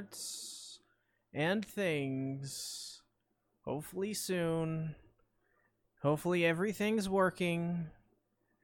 [0.00, 0.80] words
[1.34, 3.02] and things.
[3.64, 4.94] Hopefully soon.
[6.02, 7.86] Hopefully everything's working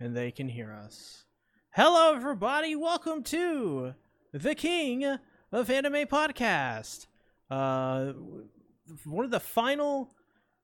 [0.00, 1.24] and they can hear us.
[1.72, 2.74] Hello, everybody.
[2.74, 3.94] Welcome to
[4.32, 5.18] the King
[5.52, 7.06] of Anime podcast.
[7.50, 8.12] Uh,
[9.04, 10.12] one of the final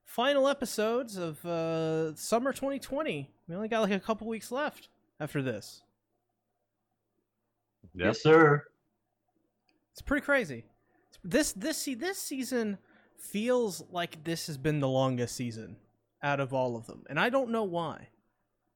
[0.06, 3.30] final episodes of uh, summer 2020.
[3.46, 4.88] We only got like a couple weeks left
[5.20, 5.82] after this.
[7.94, 8.64] Yes, sir.
[9.92, 10.64] It's pretty crazy.
[11.24, 12.78] This this see this season
[13.16, 15.76] feels like this has been the longest season
[16.22, 18.08] out of all of them, and I don't know why.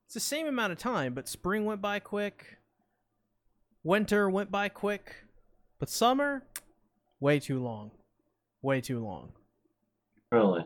[0.05, 2.59] It's the same amount of time, but spring went by quick.
[3.83, 5.15] Winter went by quick,
[5.79, 6.45] but summer,
[7.19, 7.91] way too long,
[8.62, 9.33] way too long.
[10.30, 10.65] Really?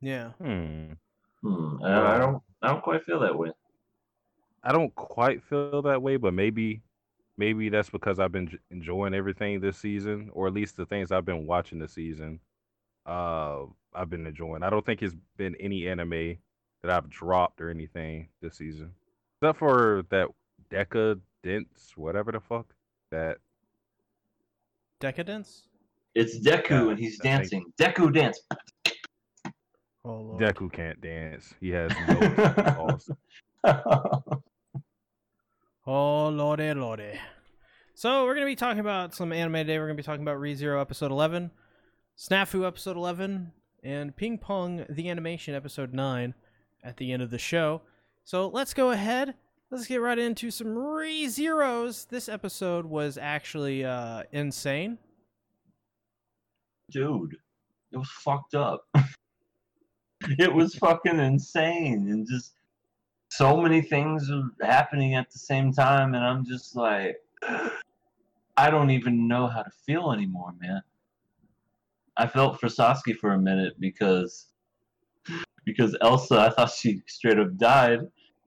[0.00, 0.30] Yeah.
[0.42, 0.92] Hmm.
[1.42, 1.82] Hmm.
[1.82, 2.42] I, I don't.
[2.62, 3.50] I don't quite feel that way.
[4.62, 6.82] I don't quite feel that way, but maybe,
[7.38, 11.24] maybe that's because I've been enjoying everything this season, or at least the things I've
[11.24, 12.40] been watching this season.
[13.06, 13.62] Uh,
[13.94, 14.62] I've been enjoying.
[14.62, 16.36] I don't think it's been any anime
[16.82, 18.92] that I've dropped or anything this season,
[19.40, 20.28] except for that
[20.70, 22.66] Decadence, whatever the fuck
[23.10, 23.38] that.
[25.00, 25.62] Decadence.
[26.14, 27.72] It's Deku Yeah, and he's I think- dancing.
[27.80, 28.40] Deku dance.
[30.04, 30.36] Oh.
[30.38, 31.54] Deku can't dance.
[31.60, 33.10] He has no balls.
[35.90, 37.18] Oh lordy lordy.
[37.98, 39.76] So we're gonna be talking about some anime today.
[39.76, 41.50] We're gonna be talking about ReZero episode eleven,
[42.16, 43.50] Snafu episode eleven,
[43.82, 46.34] and Ping Pong the animation episode nine
[46.84, 47.82] at the end of the show.
[48.22, 49.34] So let's go ahead.
[49.72, 52.08] Let's get right into some ReZeros.
[52.08, 54.98] This episode was actually uh, insane.
[56.92, 57.36] Dude,
[57.90, 58.86] it was fucked up.
[60.38, 62.52] it was fucking insane and just
[63.28, 67.16] so many things are happening at the same time and I'm just like
[68.58, 70.82] I don't even know how to feel anymore, man.
[72.16, 74.48] I felt for Satsuki for a minute because
[75.64, 78.00] because Elsa I thought she straight up died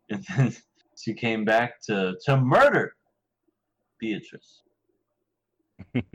[0.10, 0.54] and then
[1.02, 2.96] she came back to to murder
[4.00, 4.64] Beatrice.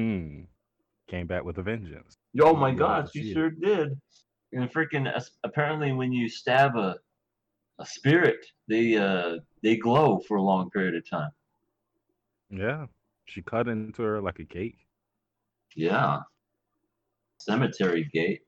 [1.08, 2.16] Came back with a vengeance.
[2.40, 3.32] Oh my god, she it.
[3.32, 3.98] sure did.
[4.52, 5.10] And freaking
[5.44, 6.96] apparently when you stab a
[7.78, 11.30] a spirit, they uh they glow for a long period of time.
[12.50, 12.86] Yeah,
[13.26, 14.78] she cut into her like a cake.
[15.74, 16.20] Yeah.
[17.38, 18.42] Cemetery gate.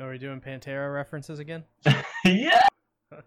[0.00, 1.64] Are we doing Pantera references again?
[2.24, 2.62] yeah.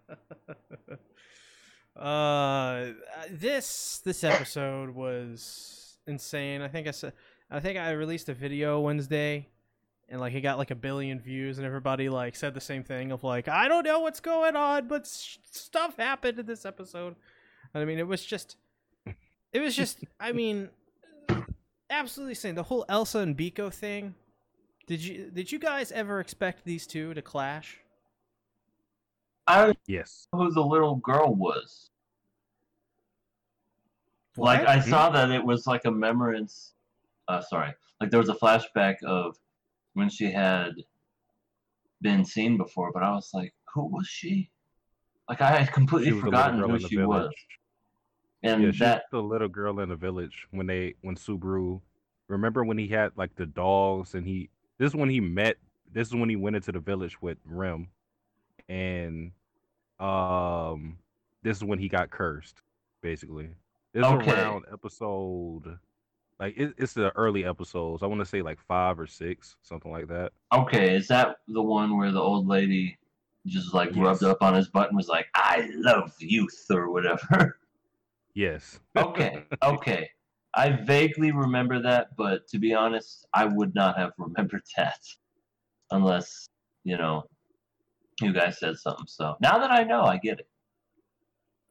[1.98, 2.92] uh
[3.30, 7.12] this this episode was insane i think i said
[7.50, 9.48] i think i released a video wednesday
[10.08, 13.10] and like it got like a billion views and everybody like said the same thing
[13.10, 17.16] of like i don't know what's going on but s- stuff happened in this episode
[17.74, 18.54] i mean it was just
[19.52, 20.68] it was just i mean
[21.90, 24.14] absolutely insane the whole elsa and Beako thing
[24.86, 27.78] did you did you guys ever expect these two to clash
[29.50, 30.28] I don't Yes.
[30.30, 31.88] know who the little girl was.
[34.36, 36.74] Like I saw that it was like a remembrance
[37.28, 37.72] uh sorry.
[37.98, 39.38] Like there was a flashback of
[39.94, 40.72] when she had
[42.02, 44.50] been seen before, but I was like, who was she?
[45.30, 47.32] Like I had completely She was forgotten who in the she was.
[48.42, 51.80] And yeah, that the little girl in the village when they when Subaru.
[52.28, 55.56] Remember when he had like the dogs and he this is when he met
[55.90, 57.88] this is when he went into the village with Rem
[58.68, 59.32] and
[59.98, 60.98] um
[61.42, 62.60] this is when he got cursed
[63.00, 63.48] basically.
[63.94, 64.16] This Okay.
[64.26, 65.78] is around episode
[66.38, 68.02] like it, it's the early episodes.
[68.02, 70.32] I want to say like 5 or 6, something like that.
[70.52, 72.96] Okay, is that the one where the old lady
[73.46, 77.58] just like rubbed up on his butt and was like, "I love youth" or whatever?
[78.34, 78.80] Yes.
[78.96, 80.10] okay, okay.
[80.54, 85.00] I vaguely remember that, but to be honest, I would not have remembered that
[85.90, 86.48] unless
[86.84, 87.24] you know
[88.20, 89.06] you guys said something.
[89.06, 90.48] So now that I know, I get it.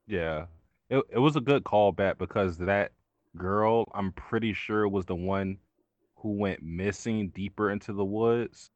[0.07, 0.45] Yeah.
[0.89, 2.91] It it was a good callback because that
[3.35, 5.57] girl, I'm pretty sure was the one
[6.15, 8.71] who went missing deeper into the woods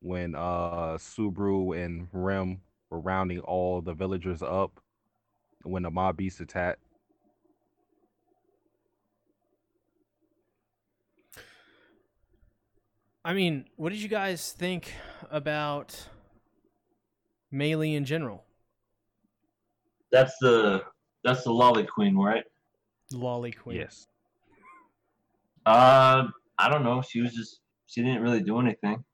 [0.00, 2.60] when uh Subaru and Rem
[2.90, 4.80] were rounding all the villagers up
[5.62, 6.82] when the mob beast attacked.
[13.28, 14.90] I mean, what did you guys think
[15.30, 16.08] about
[17.52, 18.46] Meili in general?
[20.10, 20.82] That's the
[21.22, 22.44] that's the lolly queen, right?
[23.12, 23.76] Lolly Queen.
[23.76, 24.06] Yes.
[25.66, 27.02] Uh, I don't know.
[27.02, 29.04] She was just she didn't really do anything.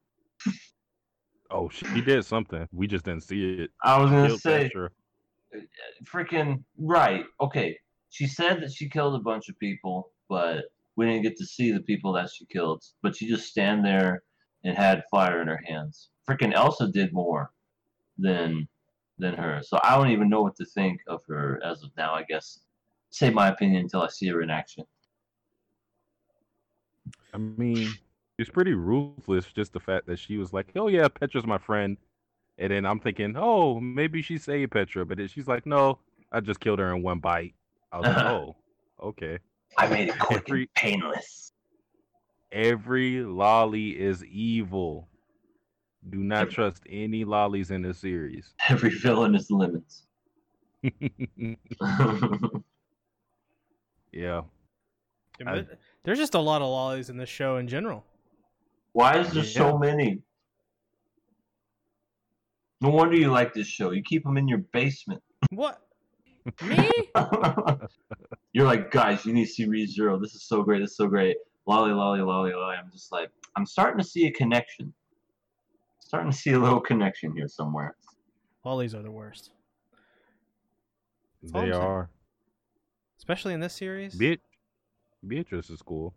[1.50, 2.68] Oh, she did something.
[2.70, 3.70] We just didn't see it.
[3.82, 4.92] I was gonna Killed say, Thatcher.
[6.04, 7.24] freaking right.
[7.40, 7.76] Okay,
[8.10, 11.72] she said that she killed a bunch of people, but we didn't get to see
[11.72, 14.22] the people that she killed, but she just stand there
[14.64, 16.10] and had fire in her hands.
[16.28, 17.50] Freaking Elsa did more
[18.18, 18.68] than
[19.18, 22.14] than her, so I don't even know what to think of her as of now.
[22.14, 22.60] I guess
[23.10, 24.84] say my opinion until I see her in action.
[27.32, 27.92] I mean,
[28.38, 29.46] it's pretty ruthless.
[29.46, 31.96] Just the fact that she was like, "Oh yeah, Petra's my friend,"
[32.58, 35.98] and then I'm thinking, "Oh, maybe she saved Petra," but then she's like, "No,
[36.32, 37.54] I just killed her in one bite."
[37.92, 38.56] I was like, "Oh,
[39.02, 39.38] okay."
[39.78, 41.52] I made it quick Every- and painless.
[42.52, 45.08] Every lolly is evil.
[46.08, 48.54] Do not trust any lollies in this series.
[48.68, 50.04] Every villain is lemons.
[50.82, 51.56] yeah,
[54.12, 54.42] Yeah,
[55.46, 55.64] I-
[56.04, 58.04] There's just a lot of lollies in this show in general.
[58.92, 60.20] Why is there so many?
[62.80, 63.90] No wonder you like this show.
[63.92, 65.22] You keep them in your basement.
[65.50, 65.80] What?
[66.62, 66.90] Me?
[68.54, 70.18] You're like, guys, you need to see Re Zero.
[70.18, 70.78] This is so great.
[70.80, 71.36] This is so great.
[71.66, 72.76] Lolly, lolly, lolly, lolly.
[72.76, 74.92] I'm just like, I'm starting to see a connection.
[75.98, 77.96] Starting to see a little connection here somewhere.
[78.64, 79.50] Lollies are the worst,
[81.52, 82.08] all they are.
[83.18, 84.14] especially in this series.
[84.14, 84.40] Beat-
[85.26, 86.14] Beatrice is cool.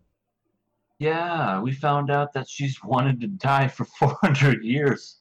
[0.99, 5.17] Yeah, we found out that she's wanted to die for 400 years.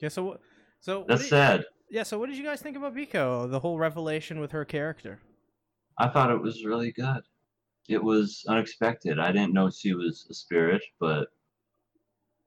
[0.00, 0.08] Yeah.
[0.08, 0.40] So what?
[0.80, 1.64] So what That's did- sad.
[1.90, 2.02] yeah.
[2.04, 3.50] So what did you guys think about Beako?
[3.50, 5.20] The whole revelation with her character.
[5.98, 7.22] I thought it was really good.
[7.88, 9.18] It was unexpected.
[9.18, 11.28] I didn't know she was a spirit, but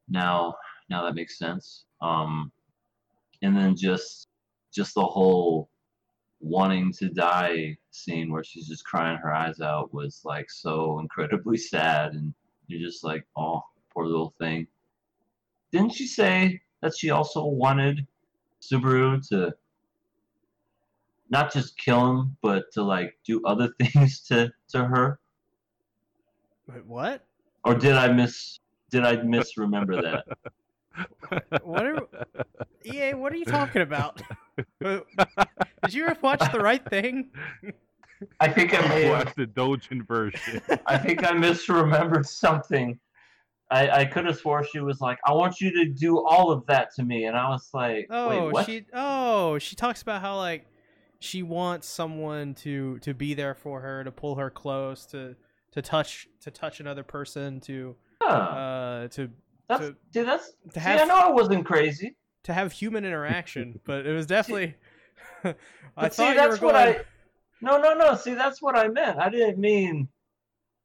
[0.09, 0.55] now
[0.89, 1.85] now that makes sense.
[2.01, 2.51] Um
[3.41, 4.27] and then just
[4.73, 5.69] just the whole
[6.39, 11.57] wanting to die scene where she's just crying her eyes out was like so incredibly
[11.73, 12.33] sad and
[12.67, 13.61] you're just like, oh,
[13.93, 14.67] poor little thing.
[15.71, 18.05] Didn't she say that she also wanted
[18.61, 19.53] Subaru to
[21.29, 25.19] not just kill him, but to like do other things to to her?
[26.67, 27.25] Wait, what?
[27.63, 28.59] Or did I miss?
[28.89, 30.25] Did I misremember that?
[31.61, 32.07] What are
[32.83, 33.13] EA?
[33.13, 34.19] What are you talking about?
[34.81, 35.03] Did
[35.91, 37.29] you ever watch the right thing?
[38.39, 39.27] I think I may have.
[39.27, 40.59] Watch the Dojin version.
[40.87, 42.99] I think I misremembered something.
[43.69, 46.65] I, I could have swore she was like, "I want you to do all of
[46.67, 48.85] that to me," and I was like, Oh, "Wait, what?" she.
[48.93, 50.65] Oh, she talks about how like
[51.19, 55.35] she wants someone to to be there for her, to pull her close, to
[55.71, 58.33] to touch to touch another person, to Huh.
[58.35, 59.29] uh to
[59.69, 62.15] that's to- see, that's to see, have I know I wasn't crazy.
[62.43, 64.75] to have human interaction, but it was definitely.
[65.43, 65.53] I
[65.95, 66.73] But see, thought you were that's going.
[66.73, 67.05] what I.
[67.61, 68.15] No, no, no.
[68.15, 69.17] See, that's what I meant.
[69.19, 70.07] I didn't mean,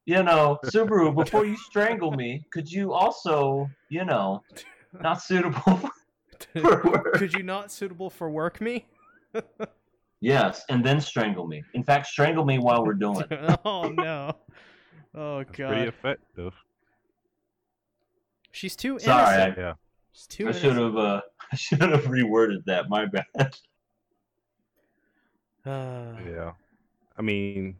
[0.05, 1.15] you know, Subaru.
[1.23, 4.43] Before you strangle me, could you also, you know,
[5.01, 5.89] not suitable
[6.61, 7.13] for work?
[7.13, 8.87] Could you not suitable for work me?
[10.23, 11.61] Yes, and then strangle me.
[11.73, 13.59] In fact, strangle me while we're doing it.
[13.65, 14.31] oh no.
[15.13, 15.87] Oh It's pretty god.
[15.89, 16.53] effective.
[18.51, 19.57] She's too Sorry, innocent.
[19.57, 19.73] Yeah.
[20.13, 20.95] She's too I should have.
[20.95, 21.21] Uh,
[21.51, 22.89] I should have reworded that.
[22.89, 23.23] My bad.
[25.65, 26.51] Uh, Yeah.
[27.17, 27.77] I mean,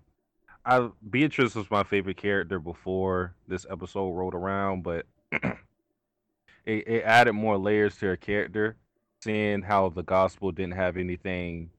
[0.65, 5.53] I Beatrice was my favorite character before this episode rolled around, but it,
[6.65, 8.77] it added more layers to her character,
[9.21, 11.71] seeing how the gospel didn't have anything,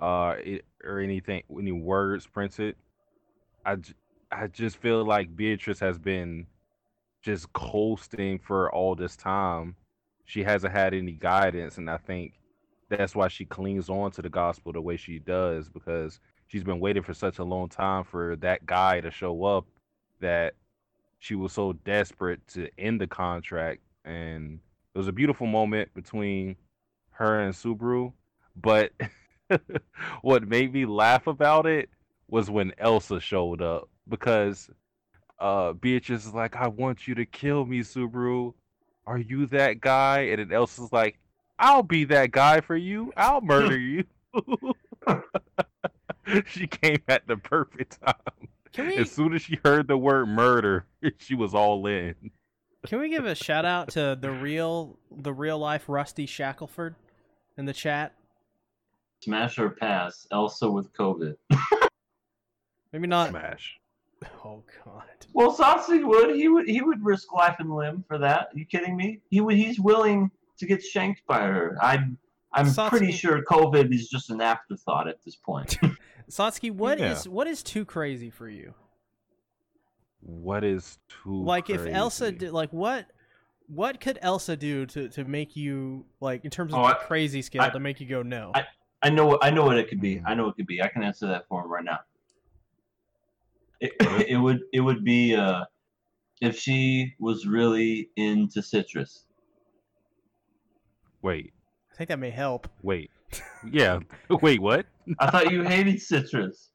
[0.00, 2.76] uh, it, or anything, any words printed.
[3.64, 3.94] I, j-
[4.30, 6.46] I just feel like Beatrice has been
[7.22, 9.76] just coasting for all this time.
[10.24, 12.34] She hasn't had any guidance, and I think
[12.88, 16.80] that's why she clings on to the gospel the way she does because she's been
[16.80, 19.66] waiting for such a long time for that guy to show up
[20.20, 20.54] that
[21.18, 24.60] she was so desperate to end the contract and
[24.94, 26.56] it was a beautiful moment between
[27.10, 28.12] her and Subaru
[28.56, 28.92] but
[30.22, 31.88] what made me laugh about it
[32.28, 34.70] was when Elsa showed up because
[35.38, 38.54] uh Beatrice is like I want you to kill me Subaru
[39.06, 41.18] are you that guy and then Elsa's like
[41.58, 43.12] I'll be that guy for you.
[43.16, 44.04] I'll murder you.
[46.46, 48.14] she came at the perfect time.
[48.72, 50.86] can we As soon as she heard the word murder,
[51.18, 52.14] she was all in.
[52.86, 56.94] can we give a shout out to the real the real life Rusty Shackelford
[57.56, 58.14] in the chat?
[59.20, 60.26] Smash or pass.
[60.30, 61.36] Elsa with COVID.
[62.92, 63.30] Maybe not.
[63.30, 63.74] Smash.
[64.44, 65.04] Oh god.
[65.32, 66.34] Well, Satsu would.
[66.34, 66.68] He would.
[66.68, 68.48] He would risk life and limb for that.
[68.52, 69.20] you kidding me?
[69.30, 69.54] He would.
[69.54, 71.78] He's willing to get shanked by her.
[71.80, 72.18] I'm.
[72.52, 75.78] I'm pretty sure COVID is just an afterthought at this point.
[76.30, 77.32] Satsuki, what is Yeah.
[77.32, 78.74] what is too crazy for you?
[80.20, 83.06] What is too like if Elsa did like what
[83.68, 87.04] what could Elsa do to, to make you like in terms of Oh, the I-
[87.04, 88.50] crazy scale I- to make you go no?
[88.54, 88.64] I
[89.04, 89.38] know.
[89.40, 90.20] I know what it could be.
[90.24, 90.82] I know it could be.
[90.82, 92.00] I can answer that for him right now.
[93.80, 93.92] It,
[94.28, 95.64] it would it would be uh,
[96.40, 99.24] if she was really into citrus.
[101.22, 101.52] Wait,
[101.92, 102.68] I think that may help.
[102.82, 103.10] wait.
[103.70, 104.00] Yeah.
[104.30, 104.86] Wait, what?
[105.18, 106.70] I thought you hated citrus.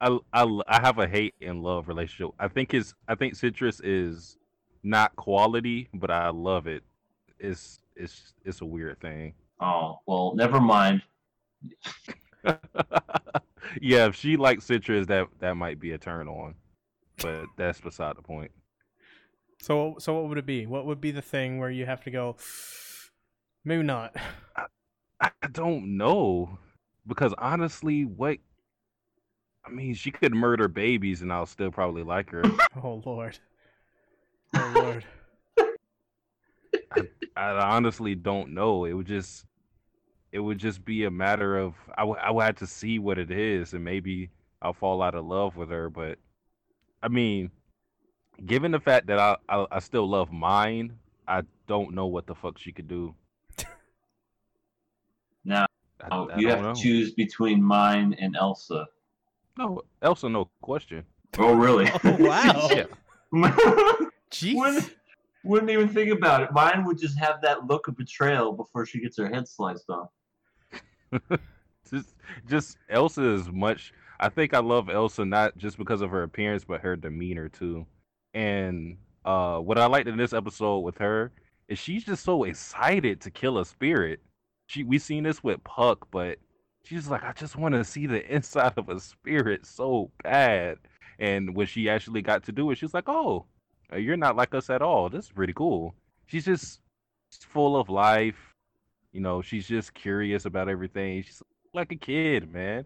[0.00, 2.34] I, I, I have a hate and love relationship.
[2.38, 4.36] I think it's I think citrus is
[4.82, 6.82] not quality, but I love it.
[7.38, 9.34] It's it's it's a weird thing.
[9.60, 11.02] Oh well, never mind.
[13.80, 16.54] yeah, if she likes citrus, that that might be a turn on,
[17.22, 18.50] but that's beside the point.
[19.60, 20.66] So so what would it be?
[20.66, 22.36] What would be the thing where you have to go?
[23.64, 24.16] Maybe not.
[25.20, 26.58] I don't know
[27.06, 28.38] because honestly, what
[29.64, 32.42] I mean, she could murder babies and I'll still probably like her.
[32.82, 33.38] Oh lord.
[34.54, 35.04] Oh lord.
[37.36, 38.84] I honestly don't know.
[38.84, 39.44] It would just
[40.32, 43.18] it would just be a matter of I would I would have to see what
[43.18, 44.30] it is and maybe
[44.62, 45.90] I'll fall out of love with her.
[45.90, 46.18] But
[47.02, 47.50] I mean,
[48.44, 52.34] given the fact that I I, I still love mine, I don't know what the
[52.34, 53.14] fuck she could do.
[55.44, 55.66] Now
[56.02, 56.74] I, oh, I you have know.
[56.74, 58.86] to choose between mine and Elsa.
[59.58, 61.04] No, Elsa, no question.
[61.38, 61.90] Oh really?
[62.04, 62.68] Oh wow.
[62.76, 62.86] Yeah.
[64.32, 64.56] Jeez.
[64.56, 64.96] wouldn't,
[65.44, 66.52] wouldn't even think about it.
[66.52, 70.10] Mine would just have that look of betrayal before she gets her head sliced off.
[71.90, 72.14] just
[72.48, 76.64] just Elsa is much I think I love Elsa not just because of her appearance
[76.64, 77.86] but her demeanor too.
[78.34, 81.32] And uh what I liked in this episode with her
[81.68, 84.20] is she's just so excited to kill a spirit.
[84.66, 86.38] She we seen this with Puck, but
[86.84, 90.78] she's like, I just want to see the inside of a spirit so bad.
[91.18, 93.46] And when she actually got to do it, she's like, Oh,
[93.96, 95.08] you're not like us at all.
[95.08, 95.94] This is pretty cool.
[96.26, 96.80] She's just
[97.40, 98.49] full of life.
[99.12, 101.22] You know, she's just curious about everything.
[101.22, 101.42] She's
[101.74, 102.84] like a kid, man.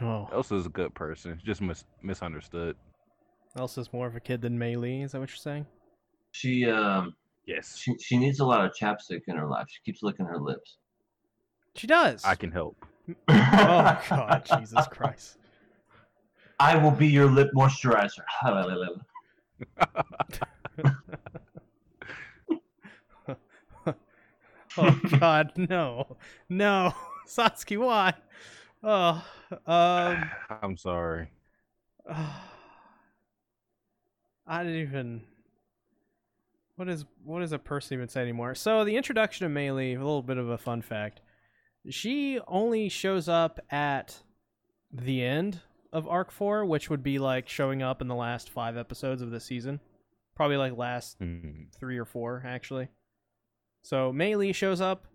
[0.00, 2.76] Oh, Elsa's a good person, just mis- misunderstood.
[3.56, 5.04] Elsa's more of a kid than Meili.
[5.04, 5.66] Is that what you're saying?
[6.32, 7.14] She um
[7.46, 9.66] Yes, she she needs a lot of chapstick in her life.
[9.68, 10.78] She keeps licking her lips.
[11.74, 12.24] She does.
[12.24, 12.86] I can help.
[13.28, 15.36] Oh God, Jesus Christ.
[16.60, 18.22] I will be your lip moisturizer.
[24.78, 26.16] Oh God, no,
[26.48, 26.94] no,
[27.28, 28.14] Satsuki, why?
[28.82, 29.24] Oh,
[29.66, 30.30] um,
[30.62, 31.28] I'm sorry.
[34.46, 35.22] I didn't even.
[36.76, 38.54] What is what does a person even say anymore?
[38.54, 41.20] So the introduction of Meili, a little bit of a fun fact.
[41.90, 44.18] She only shows up at
[44.92, 45.60] the end
[45.92, 49.30] of arc four, which would be like showing up in the last five episodes of
[49.30, 49.80] the season,
[50.34, 51.64] probably like last Hmm.
[51.78, 52.88] three or four actually.
[53.82, 55.06] So Meili shows up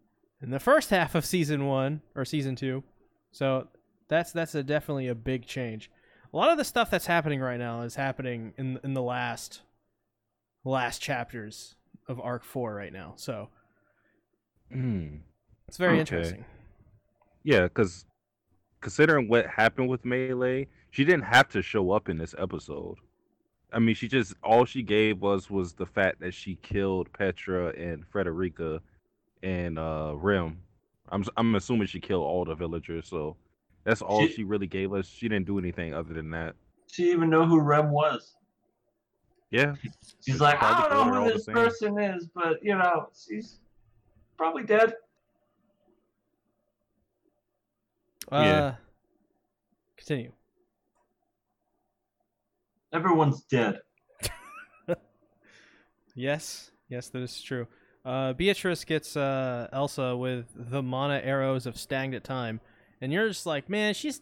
[0.42, 2.84] in the first half of season one or season two.
[3.32, 3.68] So
[4.08, 5.90] that's that's a definitely a big change.
[6.34, 9.62] A lot of the stuff that's happening right now is happening in in the last
[10.64, 11.76] last chapters
[12.08, 13.14] of arc four right now.
[13.16, 13.50] So
[14.72, 15.18] Hmm.
[15.68, 16.00] it's very Okay.
[16.02, 16.46] interesting.
[17.44, 18.06] Yeah, because
[18.82, 22.98] considering what happened with Meili, she didn't have to show up in this episode.
[23.78, 27.68] I mean, she just all she gave us was the fact that she killed Petra
[27.78, 28.82] and Frederica
[29.44, 30.60] and uh Rem.
[31.10, 33.38] I'm s- I'm assuming she killed all the villagers, so
[33.84, 35.08] that's all She- she really gave us.
[35.08, 36.56] She didn't do anything other than that.
[36.88, 38.36] she even know who Rem was.
[39.52, 39.76] Yeah,
[40.22, 43.60] She's It's like, I don't know who this person is, but you know, she's
[44.38, 44.94] probably dead.
[48.32, 48.76] Uh, Yeah.
[49.98, 50.32] Continue.
[52.94, 53.80] Everyone's dead.
[56.16, 57.68] Yes, yes, that is true.
[58.04, 62.60] Uh, Beatrice gets uh, Elsa with the mana arrows of stagnant time,
[63.02, 64.22] and you're just like, man, she's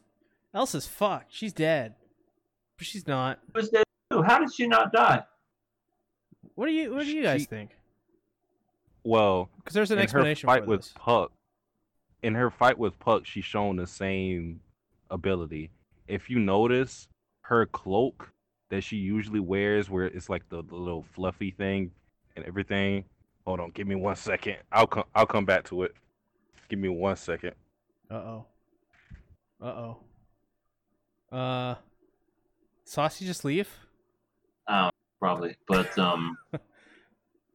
[0.53, 1.33] Elsa's fucked.
[1.33, 1.95] She's dead,
[2.77, 3.39] but she's not.
[3.53, 4.23] Who was dead too?
[4.23, 5.23] How did she not die?
[6.55, 7.71] What do you What do you guys She- think?
[9.05, 10.93] well, Because there's an in her explanation fight for with this.
[10.97, 11.31] Puck,
[12.23, 14.59] in her fight with Puck, she's shown the same
[15.09, 15.69] ability.
[16.07, 17.07] If you notice,
[17.41, 18.31] her cloak
[18.69, 21.91] that she usually wears, where it's like the, the little fluffy thing
[22.35, 23.05] and everything.
[23.45, 24.57] Hold on, give me one second.
[24.71, 25.03] I'll come.
[25.13, 25.93] I'll come back to it.
[26.69, 27.53] Give me one second.
[28.09, 28.45] Uh oh.
[29.61, 29.65] Uh
[31.31, 31.35] oh.
[31.35, 31.75] Uh,
[32.85, 33.69] Saucy just leave?
[34.67, 35.55] Oh, probably.
[35.67, 36.59] But um, So-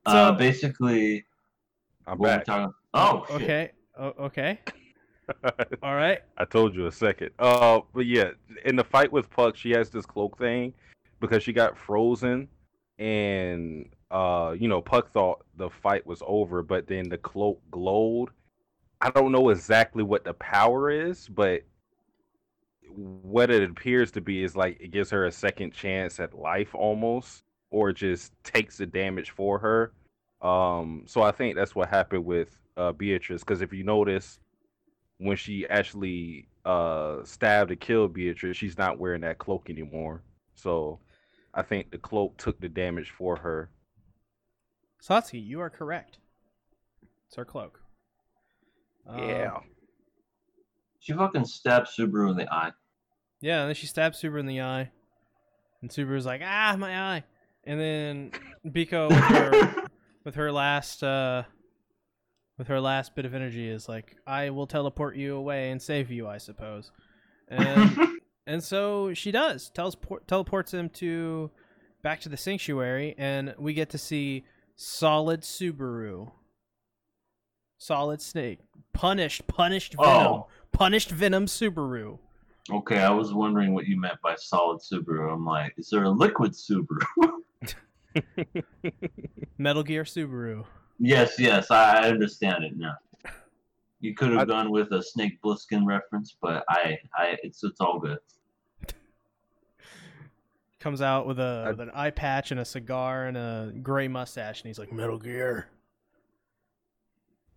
[0.07, 1.25] uh, basically,
[2.07, 2.45] I'm what back.
[2.45, 2.73] talking.
[2.95, 3.43] Oh, shit.
[3.43, 3.71] Okay.
[3.99, 4.61] Oh, okay.
[5.83, 6.21] All right.
[6.39, 7.31] I told you a second.
[7.39, 8.31] Uh, but yeah,
[8.65, 10.73] in the fight with Puck, she has this cloak thing
[11.21, 12.49] because she got frozen,
[12.99, 18.31] and uh, you know, Puck thought the fight was over, but then the cloak glowed.
[19.01, 21.63] I don't know exactly what the power is, but
[22.93, 26.75] what it appears to be is like it gives her a second chance at life
[26.75, 29.93] almost, or just takes the damage for her.
[30.43, 33.43] Um, so I think that's what happened with uh, Beatrice.
[33.43, 34.39] Because if you notice,
[35.19, 40.23] when she actually uh, stabbed and killed Beatrice, she's not wearing that cloak anymore.
[40.55, 40.99] So
[41.55, 43.71] I think the cloak took the damage for her.
[45.03, 46.19] Satsuki, you are correct.
[47.27, 47.81] It's her cloak.
[49.07, 49.59] Um, Yeah.
[51.01, 52.73] She fucking stabbed Subaru in the eye.
[53.41, 54.91] Yeah, and then she stabs Subaru in the eye.
[55.81, 57.25] And Subaru's like, ah, my eye.
[57.65, 58.33] And then
[58.67, 59.87] Beako with her
[60.25, 61.45] with her last uh
[62.59, 66.11] with her last bit of energy is like, I will teleport you away and save
[66.11, 66.91] you, I suppose.
[67.49, 67.97] And
[68.47, 69.71] and so she does.
[69.71, 71.51] Tells teleports him to
[72.03, 74.45] back to the sanctuary and we get to see
[74.77, 76.33] solid Subaru.
[77.79, 78.59] Solid Snake.
[78.93, 80.05] Punished, punished oh.
[80.05, 80.27] Venom.
[80.27, 80.49] Oh.
[80.73, 82.19] Punished Venom Subaru.
[82.71, 85.33] okay, I was wondering what you meant by solid Subaru.
[85.33, 87.03] I'm like, is there a liquid Subaru?
[89.59, 90.65] Metal Gear Subaru.
[90.99, 92.97] yes, yes, I understand it now.
[94.01, 97.81] You could have I- gone with a Snake Plissken reference, but I, I, it's it's
[97.81, 98.19] all good.
[100.79, 104.09] Comes out with a I- with an eye patch and a cigar and a gray
[104.09, 105.67] mustache, and he's like Metal Gear.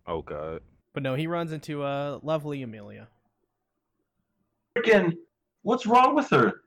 [0.06, 0.60] oh god.
[0.92, 3.08] But no, he runs into a uh, lovely Emilia.
[4.76, 5.16] Freaking,
[5.62, 6.60] what's wrong with her?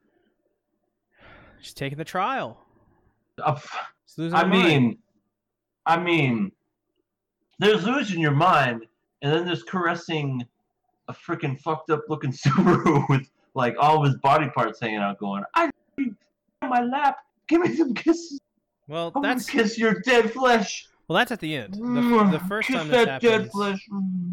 [1.61, 2.57] She's taking the trial.
[3.41, 3.57] Uh,
[4.05, 4.67] She's losing I her mind.
[4.67, 4.97] mean,
[5.85, 6.51] I mean,
[7.59, 8.85] there's losing your mind,
[9.21, 10.45] and then there's caressing
[11.07, 15.17] a freaking fucked up looking Subaru with like all of his body parts hanging out,
[15.19, 15.69] going, "I
[16.61, 18.39] on my lap, give me some kisses.
[18.87, 20.87] well, I that's kiss your dead flesh.
[21.07, 21.73] well, that's at the end.
[21.75, 23.51] The, the first kiss time this that dead happens.
[23.51, 24.31] flesh." Mm.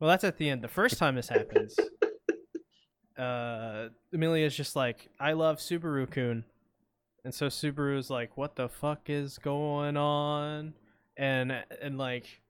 [0.00, 0.62] Well, that's at the end.
[0.62, 1.76] The first time this happens,
[3.18, 6.44] uh, Emilia's just like, "I love Subaru Kun,"
[7.24, 10.74] and so Subaru's like, "What the fuck is going on?"
[11.16, 11.52] And
[11.82, 12.40] and like,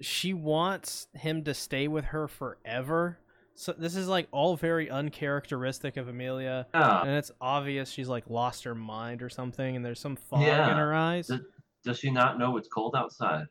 [0.00, 3.18] she wants him to stay with her forever.
[3.54, 7.00] So this is like all very uncharacteristic of Emilia, Yeah.
[7.00, 10.76] and it's obvious she's like lost her mind or something, and there's some fog in
[10.76, 11.28] her eyes.
[11.28, 11.40] Does,
[11.84, 13.46] does she not know it's cold outside?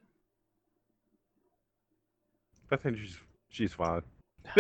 [2.72, 3.18] I think she's
[3.50, 4.02] she's fine.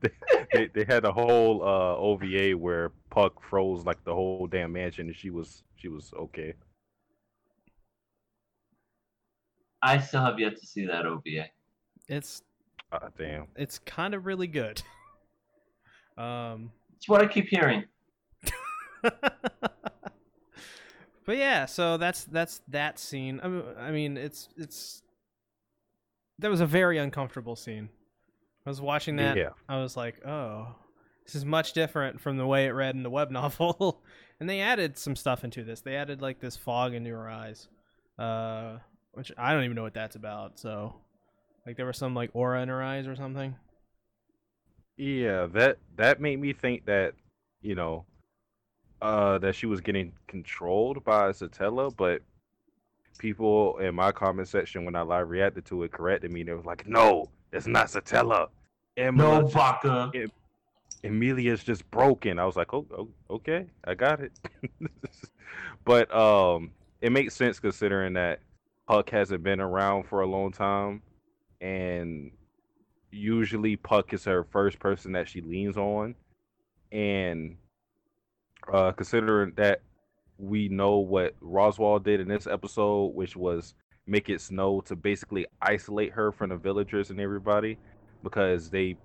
[0.00, 0.08] they,
[0.52, 5.06] they they had a whole uh, OVA where Puck froze like the whole damn mansion,
[5.08, 6.54] and she was she was okay.
[9.82, 11.46] I still have yet to see that OVA.
[12.08, 12.42] It's
[12.92, 13.46] Uh, damn.
[13.56, 14.82] it's kind of really good.
[16.18, 17.84] Um, It's what I keep hearing.
[19.02, 19.22] but
[21.28, 23.40] yeah, so that's that's that scene.
[23.78, 25.02] I mean, it's it's
[26.38, 27.88] that was a very uncomfortable scene.
[28.66, 29.36] I was watching that.
[29.36, 29.50] Yeah.
[29.68, 30.68] I was like, oh,
[31.24, 34.02] this is much different from the way it read in the web novel.
[34.38, 35.80] and they added some stuff into this.
[35.80, 37.68] They added like this fog into her eyes,
[38.18, 38.78] uh,
[39.12, 40.58] which I don't even know what that's about.
[40.58, 40.94] So,
[41.66, 43.54] like, there was some like aura in her eyes or something.
[44.96, 47.14] Yeah, that that made me think that
[47.60, 48.04] you know
[49.00, 52.22] uh that she was getting controlled by Satella, but
[53.18, 56.42] people in my comment section when I live reacted to it corrected me.
[56.42, 58.48] They was like, "No, it's not Satella.
[58.96, 60.12] No, Emma, Baka.
[61.02, 64.32] Emilia's just broken." I was like, "Oh, oh okay, I got it."
[65.84, 68.40] but um, it makes sense considering that
[68.86, 71.02] Puck hasn't been around for a long time,
[71.60, 72.30] and
[73.10, 76.14] usually Puck is her first person that she leans on,
[76.90, 77.56] and
[78.72, 79.80] uh, considering that
[80.38, 83.74] we know what Roswaal did in this episode, which was
[84.06, 87.78] make it snow to basically isolate her from the villagers and everybody,
[88.22, 88.96] because they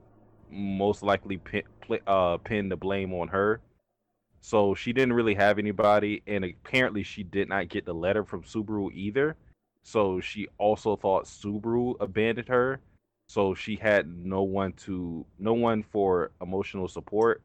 [0.49, 1.63] most likely pin,
[2.07, 3.61] uh, pin the blame on her.
[4.41, 8.43] So she didn't really have anybody, and apparently she did not get the letter from
[8.43, 9.35] Subaru either.
[9.87, 12.81] So she also thought Subaru abandoned her.
[13.29, 17.41] So she had no one to, no one for emotional support.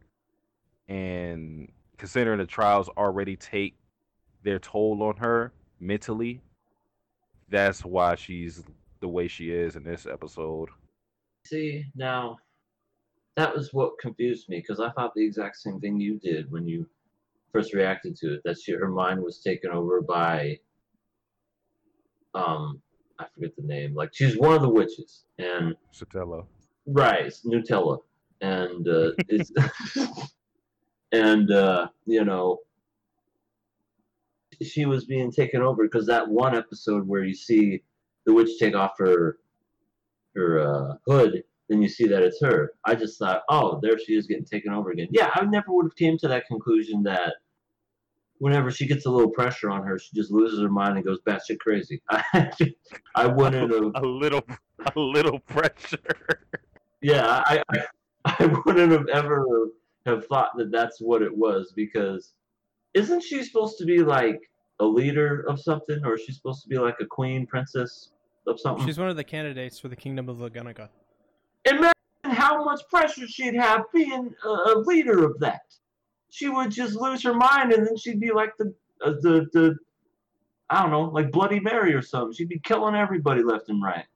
[0.88, 3.76] And considering the trials already take
[4.42, 6.40] their toll on her mentally,
[7.48, 8.64] that's why she's
[8.98, 10.68] the way she is in this episode.
[11.46, 12.38] See, now,
[13.36, 16.66] that was what confused me because I thought the exact same thing you did when
[16.66, 16.88] you
[17.52, 18.40] first reacted to it.
[18.44, 20.58] That she, her mind was taken over by,
[22.34, 22.80] um,
[23.18, 23.94] I forget the name.
[23.94, 26.46] Like she's one of the witches, and Satella.
[26.86, 27.98] right, it's Nutella,
[28.40, 29.52] and uh, it's
[31.12, 32.58] and uh, you know,
[34.62, 37.82] she was being taken over because that one episode where you see
[38.26, 39.38] the witch take off her
[40.34, 41.42] her uh, hood
[41.72, 42.72] then you see that it's her.
[42.84, 45.08] I just thought, oh, there she is getting taken over again.
[45.10, 47.34] Yeah, I never would have came to that conclusion that
[48.42, 51.20] whenever she gets a little pressure on her, she just loses her mind and goes
[51.24, 52.02] batshit crazy.
[52.10, 52.50] I,
[53.14, 53.92] I wouldn't have.
[53.94, 54.44] A little,
[54.96, 56.00] a little pressure.
[57.00, 59.46] Yeah, I, I, I wouldn't have ever
[60.06, 62.32] have thought that that's what it was because
[62.94, 64.40] isn't she supposed to be like
[64.80, 68.10] a leader of something, or is she supposed to be like a queen, princess
[68.48, 68.84] of something?
[68.84, 70.88] She's one of the candidates for the Kingdom of Lugunica.
[71.64, 71.92] Imagine
[72.24, 75.62] how much pressure she'd have being a, a leader of that.
[76.32, 79.76] She would just lose her mind, and then she'd be like the uh, the the
[80.70, 82.32] I don't know, like Bloody Mary or something.
[82.32, 84.06] She'd be killing everybody left and right.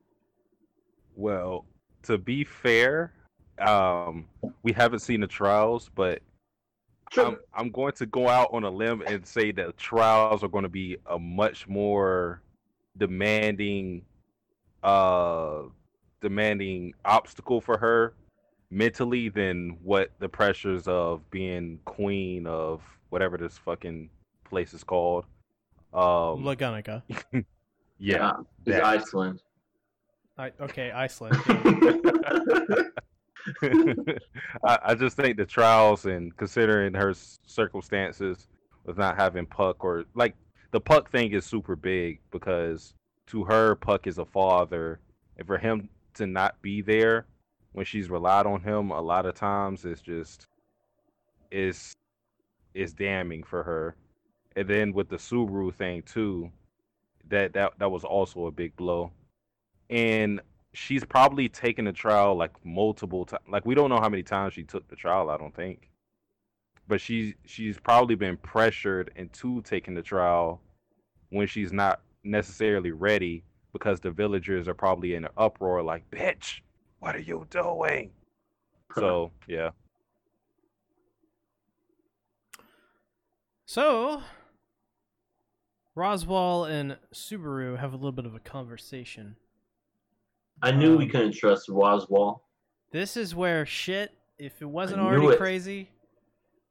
[1.15, 1.67] Well,
[2.05, 3.13] to be fair,
[3.59, 4.25] um,
[4.63, 6.23] we haven't seen the trials, but.
[7.19, 10.65] I'm, I'm going to go out on a limb and say that trials are going
[10.65, 12.43] to be a much more
[12.99, 14.03] demanding,
[14.83, 15.63] uh,
[16.21, 18.15] demanding obstacle for her
[18.71, 24.11] mentally than what the pressures of being queen of whatever this fucking
[24.45, 25.25] place is called.
[25.93, 27.03] Um, Lugunica.
[27.99, 28.33] yeah,
[28.67, 28.85] it's that.
[28.85, 29.43] Iceland.
[30.39, 31.37] I, okay, Iceland.
[34.65, 37.15] I, I just think the trials and considering her
[37.47, 38.49] circumstances
[38.85, 40.35] with not having Puck or like
[40.73, 42.95] the Puck thing is super big because
[43.29, 45.01] to her Puck is a father,
[45.39, 47.27] and for him to not be there
[47.77, 50.47] when she's relied on him a lot of times is just
[51.51, 51.93] is
[52.73, 53.95] is damning for her.
[54.57, 56.51] And then with the Subaru thing too,
[57.29, 59.13] that that that was also a big blow.
[59.91, 60.41] And
[60.73, 63.45] she's probably taken the trial like multiple times.
[63.47, 65.29] Like we don't know how many times she took the trial.
[65.29, 65.91] I don't think,
[66.89, 70.63] but she's she's probably been pressured into taking the trial
[71.29, 76.63] when she's not necessarily ready because the villagers are probably in an uproar, like "Bitch,
[77.07, 78.11] what are you doing?"
[78.95, 79.71] So yeah,
[83.67, 84.23] So,
[85.97, 89.37] Roswaal and Subaru have a little bit of a conversation.
[90.63, 92.41] I knew we couldn't trust Roswaal.
[92.93, 95.39] This is where shit, if it wasn't already it.
[95.39, 95.91] crazy,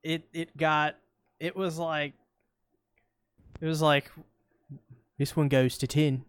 [0.03, 0.95] it it got
[1.39, 2.13] it was like
[3.61, 4.09] it was like
[5.17, 6.25] this one goes to 10.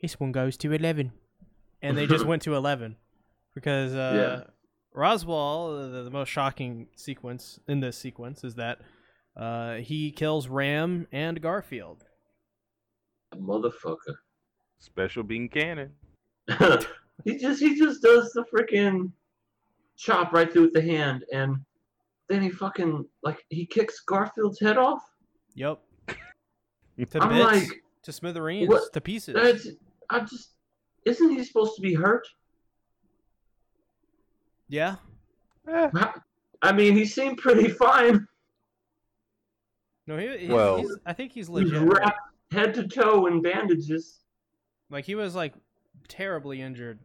[0.00, 1.12] This one goes to 11.
[1.82, 2.96] And they just went to 11
[3.54, 4.44] because uh
[4.94, 8.80] Roswaal, the, the most shocking sequence in this sequence is that
[9.36, 12.04] uh, he kills Ram and Garfield.
[13.34, 14.16] Motherfucker.
[14.78, 15.92] special beam cannon.
[17.24, 19.12] he just he just does the freaking
[19.96, 21.56] chop right through with the hand and
[22.28, 25.02] then he fucking like he kicks Garfield's head off.
[25.54, 25.80] Yep.
[27.12, 29.34] To I'm bits, like, to smithereens, what- to pieces.
[29.34, 29.68] That's
[30.10, 30.50] I just
[31.06, 32.26] isn't he supposed to be hurt?
[34.70, 34.96] Yeah.
[35.68, 35.90] Eh,
[36.62, 38.26] I mean, he seemed pretty fine.
[40.06, 41.74] No, he, he's, Well- he's, I think he's He's legit.
[41.82, 41.98] hurt.
[41.98, 42.18] wrapped
[42.52, 44.20] head to toe in bandages.
[44.90, 45.54] Like he was like
[46.08, 46.98] terribly injured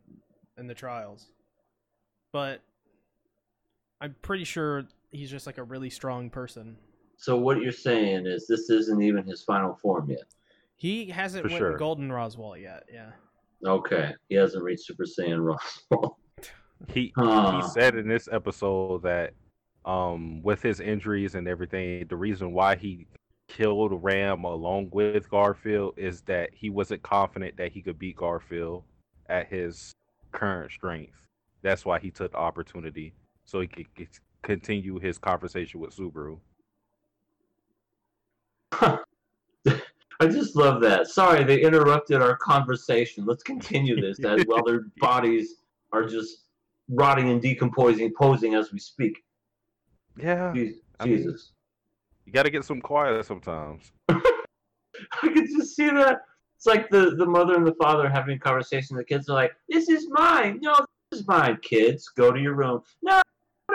[0.58, 1.28] in the trials,
[2.32, 2.62] but
[4.02, 6.78] I'm pretty sure he's just like a really strong person.
[7.18, 10.24] So what you're saying is this isn't even his final form yet.
[10.78, 11.78] He hasn't For went sure.
[11.78, 12.84] Golden Roswaal yet.
[12.92, 13.12] Yeah.
[13.66, 15.40] Okay, he hasn't reached Super Saiyan
[15.92, 16.16] Roswaal.
[16.88, 19.34] He he said in this episode that
[19.86, 23.08] um with his injuries and everything the reason why he
[23.48, 28.84] killed ram along with garfield is that he wasn't confident that he could beat garfield
[29.28, 29.94] at his
[30.32, 31.28] current strength
[31.62, 33.14] that's why he took the opportunity
[33.46, 34.08] so he could c-
[34.42, 36.40] continue his conversation with subaru
[40.20, 41.08] I just love that.
[41.08, 43.26] Sorry, they interrupted our conversation.
[43.26, 45.56] Let's continue this as while their bodies
[45.92, 46.45] are just
[46.90, 49.24] rotting and decomposing, posing as we speak.
[50.18, 51.54] yeah Je- I mean- Jesus.
[52.26, 56.22] you got to get some quiet sometimes I could just see that.
[56.56, 58.96] It's like the, the mother and the father having a conversation.
[58.96, 60.60] The kids are like, This is mine.
[60.62, 60.74] No,
[61.12, 62.10] this is mine, kids.
[62.16, 62.82] Go to your room.
[63.04, 63.22] No.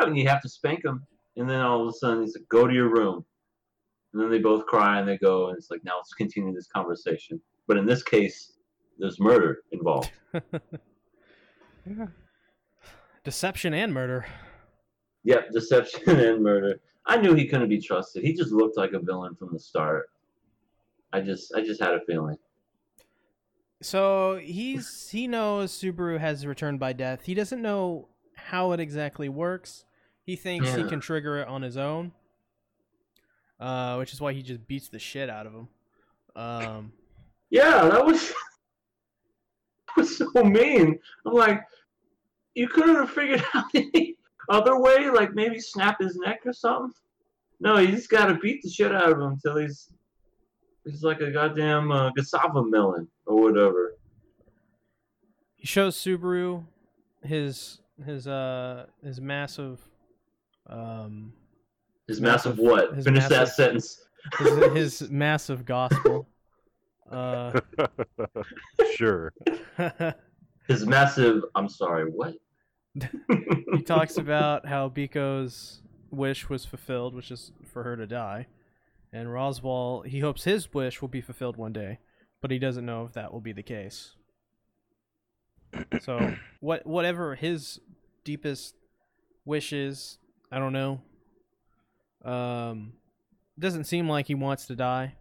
[0.00, 1.06] And you have to spank them.
[1.36, 3.24] And then all of a sudden, he's like, Go to your room.
[4.12, 5.48] And then they both cry and they go.
[5.48, 7.38] And it's like, Now let's continue this conversation.
[7.68, 8.52] But in this case,
[8.98, 10.10] there's murder involved.
[11.84, 12.06] yeah.
[13.30, 14.26] Deception and murder.
[15.22, 16.80] Yep, deception and murder.
[17.06, 18.24] I knew he couldn't be trusted.
[18.24, 20.10] He just looked like a villain from the start.
[21.12, 22.38] I just I just had a feeling.
[23.82, 27.20] So he's he knows Subaru has returned by death.
[27.22, 29.84] He doesn't know how it exactly works.
[30.24, 32.10] He thinks he can trigger it on his own,
[33.60, 35.68] uh, which is why he just beats the shit out of him.
[36.34, 36.92] Um,
[37.48, 38.30] Yeah, that was
[39.86, 40.98] that was so mean.
[41.24, 41.62] I'm like,
[42.54, 44.16] you couldn't have figured out any
[44.48, 46.92] other way, like maybe snap his neck or something.
[47.60, 49.92] No, you just gotta beat the shit out of him until he's
[50.84, 53.94] he's like a goddamn uh, casaba melon or whatever.
[55.56, 56.64] He shows Subaru
[57.22, 59.78] his his uh his massive
[60.68, 61.34] um
[62.08, 62.94] His massive, Massive- what?
[62.94, 64.00] his Finish that sentence.
[64.38, 66.26] his, his massive gospel.
[67.10, 67.60] Uh
[68.94, 69.32] sure.
[70.70, 71.42] His massive.
[71.56, 72.08] I'm sorry.
[72.08, 72.36] What?
[73.74, 78.46] he talks about how Beako's wish was fulfilled, which is for her to die.
[79.12, 81.98] And Roswaal, he hopes his wish will be fulfilled one day,
[82.40, 84.14] but he doesn't know if that will be the case.
[86.02, 87.80] So, what whatever his
[88.22, 88.76] deepest
[89.44, 90.18] wish is,
[90.52, 91.00] I don't know.
[92.24, 92.92] Um,
[93.58, 95.16] doesn't seem like he wants to die,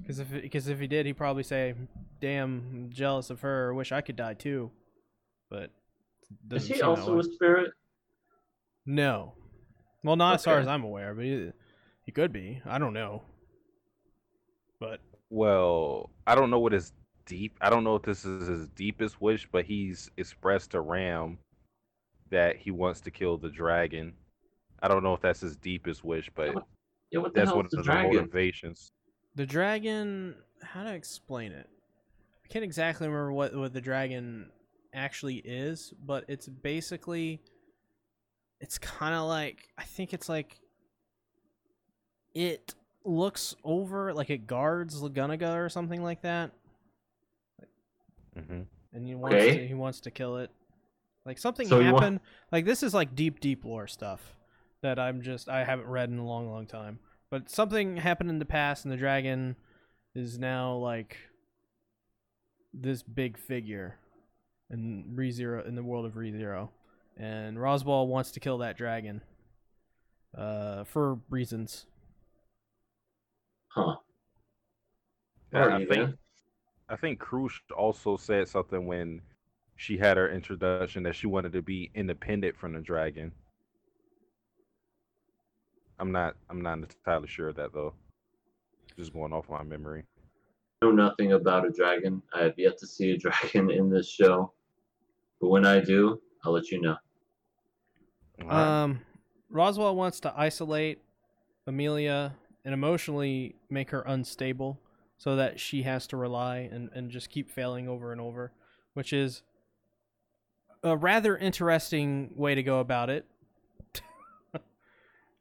[0.00, 1.74] because if because if he did, he'd probably say,
[2.20, 3.72] "Damn, I'm jealous of her.
[3.74, 4.70] Wish I could die too."
[5.50, 5.70] But
[6.22, 7.70] Is doesn't he also a spirit?
[8.86, 9.34] No.
[10.02, 11.50] Well, not as far as I'm aware, but he,
[12.04, 12.60] he could be.
[12.66, 13.22] I don't know.
[14.80, 16.92] But Well, I don't know what his
[17.24, 17.56] deep.
[17.62, 21.38] I don't know if this is his deepest wish, but he's expressed to Ram
[22.30, 24.12] that he wants to kill the dragon.
[24.82, 26.64] I don't know if that's his deepest wish, but what
[27.10, 28.14] Yeah, what the that's one of the the dragon?
[28.14, 28.92] motivations.
[29.34, 31.68] The dragon, how to explain it?
[32.44, 34.50] I can't exactly remember what what the dragon
[34.92, 37.40] actually is, but it's basically
[38.60, 40.60] it's kind of like I think it's like
[42.34, 46.52] it looks over like it guards Lagunaga or something like that.
[48.34, 49.54] hmm and he wants Okay.
[49.54, 50.50] to, he wants to kill it.
[51.26, 52.20] Like something So happened.
[52.52, 54.36] Like this is like deep, deep lore stuff
[54.82, 56.98] that I'm just I haven't read in a long, long time.
[57.34, 59.56] But something happened in the past, and the dragon
[60.14, 61.16] is now like
[62.72, 63.98] this big figure
[64.70, 66.68] in ReZero in the world of ReZero,
[67.16, 69.20] and Roswaal wants to kill that dragon.
[70.32, 71.86] Uh, for reasons.
[73.66, 73.96] Huh.
[75.52, 76.14] Yeah, I think.
[76.88, 79.22] I think Crusch also said something when
[79.74, 83.32] she had her introduction that she wanted to be independent from the dragon.
[85.98, 87.94] I'm not I'm not entirely sure of that though.
[88.96, 90.04] Just going off my memory.
[90.82, 92.22] I know nothing about a dragon.
[92.32, 94.52] I have yet to see a dragon in this show.
[95.40, 96.96] But when I do, I'll let you know.
[98.42, 98.56] Alright.
[98.56, 99.00] Um,
[99.52, 101.00] Roswaal wants to isolate
[101.66, 104.80] Emilia and emotionally make her unstable
[105.16, 108.52] so that she has to rely and, and just keep failing over and over,
[108.94, 109.42] which is
[110.82, 113.26] a rather interesting way to go about it.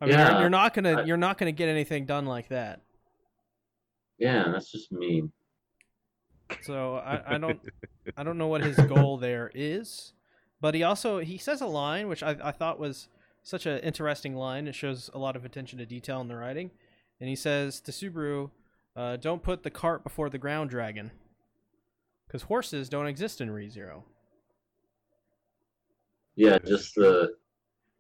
[0.04, 2.50] I mean, you're, Yeah, you're not gonna I- you're not gonna get anything done like
[2.50, 2.82] that.
[4.18, 5.32] Yeah, that's just mean.
[6.62, 7.60] So I, I don't
[8.18, 10.14] I don't know what his goal there is,
[10.62, 13.08] but he also he says a line which I, I thought was
[13.44, 14.68] such an interesting line.
[14.68, 16.72] It shows a lot of attention to detail in the writing,
[17.20, 18.52] and he says to Subaru,
[18.96, 21.12] uh, "Don't put the cart before the ground dragon,
[22.28, 24.04] because horses don't exist in ReZero."
[26.36, 27.36] Yeah, just the.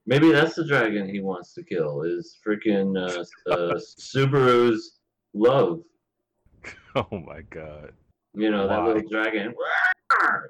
[0.05, 2.01] Maybe that's the dragon he wants to kill.
[2.03, 4.99] Is freaking uh, uh, Subaru's
[5.33, 5.81] love.
[6.95, 7.93] oh my god.
[8.33, 9.53] You know that little dragon.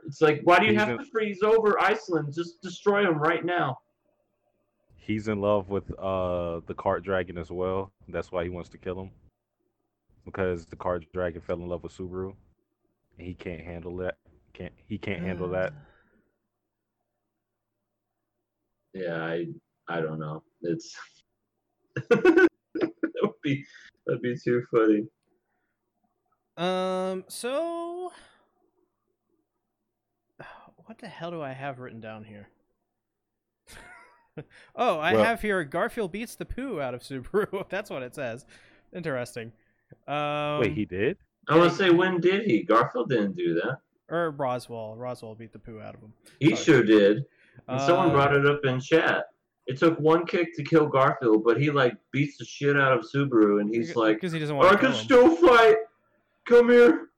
[0.06, 2.34] It's like, why do you He's have in- to freeze over Iceland?
[2.34, 3.80] Just destroy him right now.
[4.98, 7.92] He's in love with uh the cart dragon as well.
[8.10, 9.12] That's why he wants to kill him.
[10.26, 12.36] Because the cart dragon fell in love with Subaru.
[13.18, 14.18] And he can't handle that.
[14.54, 15.74] Can't he can't handle that.
[18.94, 19.46] Yeah, I
[19.88, 20.44] I don't know.
[20.62, 20.96] It's
[22.10, 22.48] that
[23.22, 23.64] would be
[24.06, 25.06] that'd be too funny.
[26.58, 27.24] Um.
[27.28, 28.12] So,
[30.86, 32.50] what the hell do I have written down here?
[34.76, 37.68] oh, I Well- have here Garfield beats the poo out of Subaru.
[37.70, 38.46] That's what it says.
[38.96, 39.52] Interesting.
[40.08, 41.18] Um, Wait, he did?
[41.50, 42.64] I want to say, when did he?
[42.64, 43.78] Garfield didn't do that.
[44.10, 44.98] or Roswaal.
[44.98, 46.14] Roswaal beat the poo out of him.
[46.40, 46.64] He Sorry.
[46.64, 47.24] sure did.
[47.68, 49.26] And someone Uh, brought it up in chat.
[49.68, 53.06] It took one kick to kill Garfield, but he like beats the shit out of
[53.06, 55.04] Subaru, and he's beca- like, because he doesn't want "I to kill can him.
[55.06, 55.78] still fight.
[56.46, 57.10] Come here."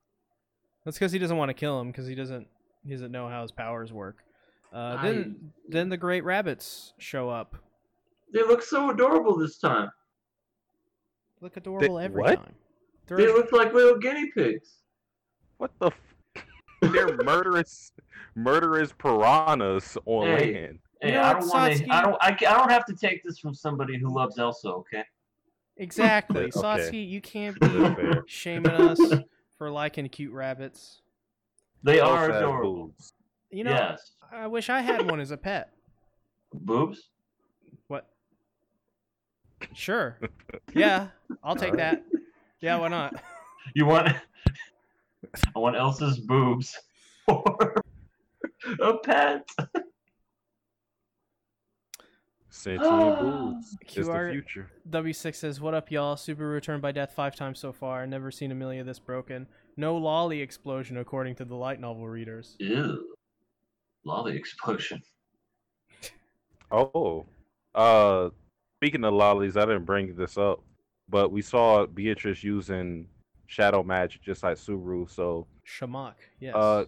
[0.84, 2.48] That's because he doesn't want to kill him because he doesn't
[2.84, 4.18] he doesn't know how his powers work.
[4.72, 7.56] Uh, then then the great rabbits show up.
[8.32, 9.90] They look so adorable this time.
[11.42, 12.36] Look adorable every what?
[12.36, 12.56] time.
[13.08, 14.82] They They're- look like little guinea pigs.
[15.58, 16.46] What the f-
[16.82, 17.92] They're murderous
[18.36, 20.54] murderous piranhas on Hey.
[20.54, 20.80] land.
[21.02, 21.90] You Hey, know I don't want to.
[21.94, 22.16] I don't.
[22.22, 24.70] I, I don't have to take this from somebody who loves Elsa.
[24.70, 25.04] Okay.
[25.78, 26.44] Exactly.
[26.56, 26.60] Okay.
[26.60, 29.00] Satsuki, you can't be shaming us
[29.58, 31.02] for liking cute rabbits.
[31.84, 32.74] They Elsa are adorable.
[32.88, 33.14] boobs.
[33.52, 34.12] You know, yes.
[34.32, 35.72] I wish I had one as a pet.
[36.54, 37.10] Boobs?
[37.88, 38.08] What?
[39.74, 40.18] Sure.
[40.74, 41.08] Yeah,
[41.44, 42.04] I'll take that.
[42.62, 43.16] Yeah, why not?
[43.74, 44.10] You want
[45.56, 46.78] I want Elsa's boobs
[47.26, 47.74] for
[48.82, 49.48] a pet.
[52.50, 53.78] Sentient boots.
[53.82, 54.72] It's the future.
[54.90, 56.16] W6 says, What up, y'all?
[56.16, 58.08] Subaru returned by death five times so far.
[58.08, 59.46] Never seen Emilia this broken.
[59.78, 62.56] No lolly explosion, according to the light novel readers.
[62.60, 63.14] Ew.
[64.04, 65.02] Lolly explosion.
[66.72, 67.28] Oh,
[67.76, 68.30] uh,
[68.80, 70.64] speaking of lollies, I didn't bring this up,
[71.08, 73.08] but we saw Beatrice using
[73.46, 75.10] shadow magic just like Subaru.
[75.10, 76.56] So, Shamak, yes.
[76.56, 76.86] uh,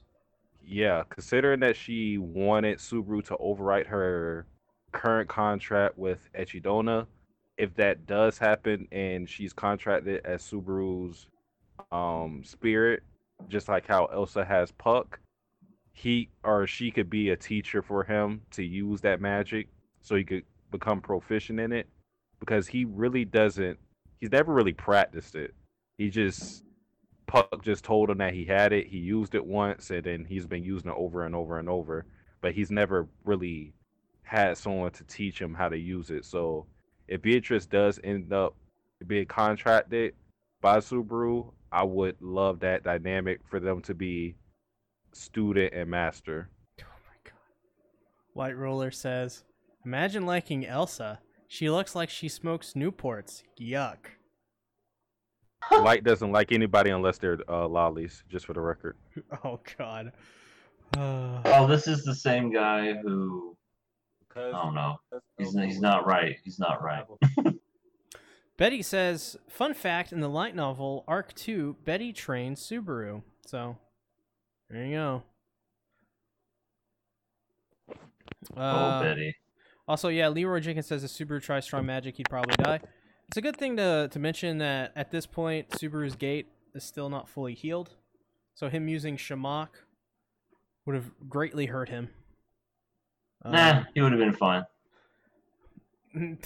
[0.67, 4.45] yeah, considering that she wanted Subaru to overwrite her
[4.91, 7.07] current contract with Echidona,
[7.57, 11.27] if that does happen and she's contracted as Subaru's
[11.91, 13.01] um spirit,
[13.47, 15.19] just like how Elsa has Puck,
[15.93, 19.67] he or she could be a teacher for him to use that magic
[20.01, 21.87] so he could become proficient in it
[22.39, 23.79] because he really doesn't
[24.19, 25.53] he's never really practiced it.
[25.97, 26.63] He just
[27.27, 30.47] Puck just told him that he had it, he used it once and then he's
[30.47, 32.05] been using it over and over and over,
[32.41, 33.73] but he's never really
[34.23, 36.25] had someone to teach him how to use it.
[36.25, 36.65] So
[37.07, 38.55] if Beatrice does end up
[39.05, 40.13] being contracted
[40.61, 44.35] by Subaru, I would love that dynamic for them to be
[45.13, 46.49] student and master.
[46.81, 47.33] oh my god.
[48.33, 49.43] White Roller says,
[49.85, 51.19] Imagine liking Elsa.
[51.47, 53.43] She looks like she smokes Newports.
[53.59, 54.16] Yuck.
[55.83, 58.95] Light doesn't like anybody unless they're uh, lollies, just for the record.
[59.43, 60.11] Oh god.
[60.95, 63.55] Uh, Oh, this is the same guy who
[64.35, 64.99] I don't know.
[65.37, 66.37] He's he's not right.
[66.43, 67.03] He's not right.
[68.57, 73.21] Betty says, fun fact in the light novel Arc 2, Betty trains Subaru.
[73.45, 73.77] So,
[74.69, 75.23] there you go.
[78.55, 79.35] oh, Uh, Betty.
[79.87, 82.79] Also, yeah, Leroy Jenkins says if Subaru tries strong magic, he'd probably die.
[83.29, 87.09] It's a good thing to, to mention that at this point, Subaru's gate is still
[87.09, 87.95] not fully healed.
[88.53, 89.67] So, him using Shamak
[90.85, 92.09] would have greatly hurt him.
[93.45, 94.63] Nah, he would have been fine.
[96.15, 96.37] Um,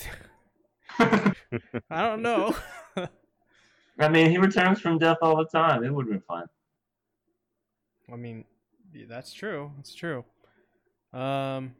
[1.89, 2.55] I don't know.
[3.99, 5.83] I mean, he returns from death all the time.
[5.83, 6.45] It would have been fine.
[8.11, 8.45] I mean,
[9.07, 9.71] that's true.
[9.77, 10.25] That's true.
[11.13, 11.75] Um,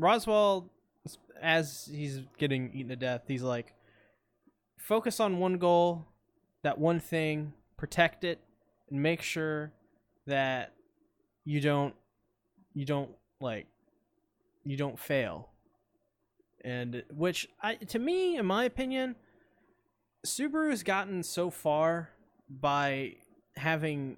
[0.00, 0.68] Roswaal,
[1.40, 3.74] as he's getting eaten to death, he's like,
[4.78, 6.06] focus on one goal,
[6.62, 8.40] that one thing, protect it,
[8.90, 9.72] and make sure
[10.26, 10.72] that
[11.44, 11.94] you don't,
[12.72, 13.66] you don't like,
[14.64, 15.50] you don't fail.
[16.64, 19.16] And which I, to me, in my opinion,
[20.26, 22.08] Subaru's gotten so far
[22.48, 23.16] by
[23.56, 24.16] having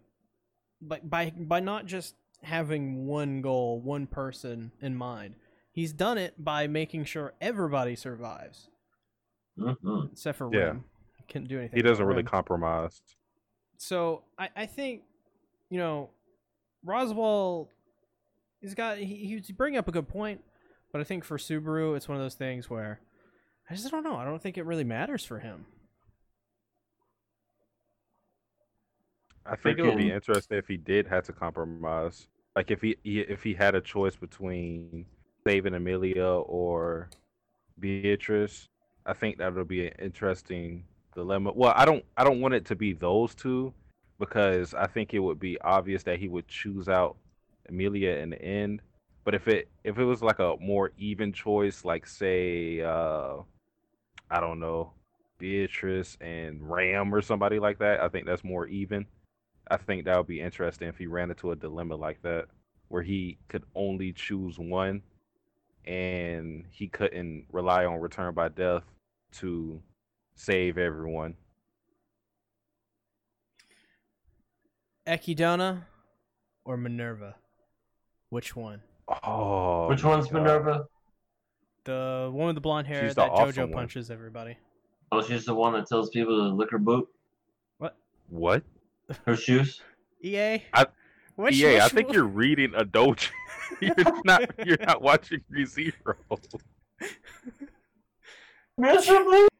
[0.80, 5.34] by by by not just having one goal, one person in mind.
[5.76, 8.70] He's done it by making sure everybody survives,
[9.58, 10.68] hmm except for Yeah.
[10.68, 10.84] Rem.
[11.28, 11.76] Can't do anything.
[11.76, 12.30] He doesn't really Rem.
[12.30, 13.02] compromise.
[13.76, 15.02] So I I think,
[15.68, 16.08] you know,
[16.82, 17.68] Roswaal,
[18.62, 20.42] he's got he he's bringing up a good point,
[20.92, 23.00] but I think for Subaru, it's one of those things where
[23.68, 24.16] I just don't know.
[24.16, 25.66] I don't think it really matters for him.
[29.44, 32.28] I think it would be interesting if he did have to compromise.
[32.54, 35.04] Like if he, he if he had a choice between
[35.46, 37.08] saving Emilia or
[37.78, 38.68] Beatrice,
[39.04, 41.52] I think that'll be an interesting dilemma.
[41.54, 43.72] Well, I don't I don't want it to be those two
[44.18, 47.16] because I think it would be obvious that he would choose out
[47.68, 48.82] Emilia in the end.
[49.24, 53.36] But if it if it was like a more even choice, like say uh
[54.28, 54.94] I don't know,
[55.38, 59.06] Beatrice and Ram or somebody like that, I think that's more even.
[59.70, 62.46] I think that would be interesting if he ran into a dilemma like that,
[62.88, 65.02] where he could only choose one,
[65.86, 68.82] and he couldn't rely on return by death
[69.32, 69.80] to
[70.34, 71.34] save everyone.
[75.06, 75.86] Echidna
[76.64, 77.36] or Minerva?
[78.30, 78.82] Which one?
[79.24, 80.34] Oh, Which one's God.
[80.42, 80.86] Minerva?
[81.84, 83.72] The one with the blonde hair She's the that awesome JoJo one.
[83.72, 84.56] punches everybody.
[85.12, 87.08] Oh, she's the one that tells people to lick her boot,
[87.78, 87.96] What?
[88.28, 88.64] What?
[89.24, 89.80] Her shoes.
[90.24, 90.64] EA.
[90.74, 90.86] I-
[91.36, 93.28] Which, EA, I think one- you're reading a dojo.
[93.80, 93.94] you're
[94.24, 94.66] not.
[94.66, 96.14] You're not watching ReZero.
[98.78, 99.46] Miserably.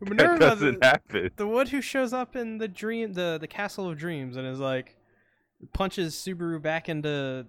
[0.00, 1.30] That doesn't the, happen.
[1.34, 4.60] the one who shows up in the dream, the the Castle of Dreams, and is
[4.60, 4.94] like
[5.72, 7.46] punches Subaru back into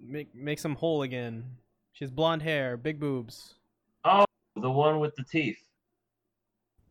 [0.00, 1.44] make makes him whole again.
[1.92, 3.54] She has blonde hair, big boobs.
[4.04, 4.24] Oh,
[4.54, 5.58] the one with the teeth.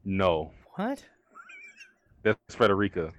[0.03, 1.01] No, What?
[2.23, 3.13] that's Frederica.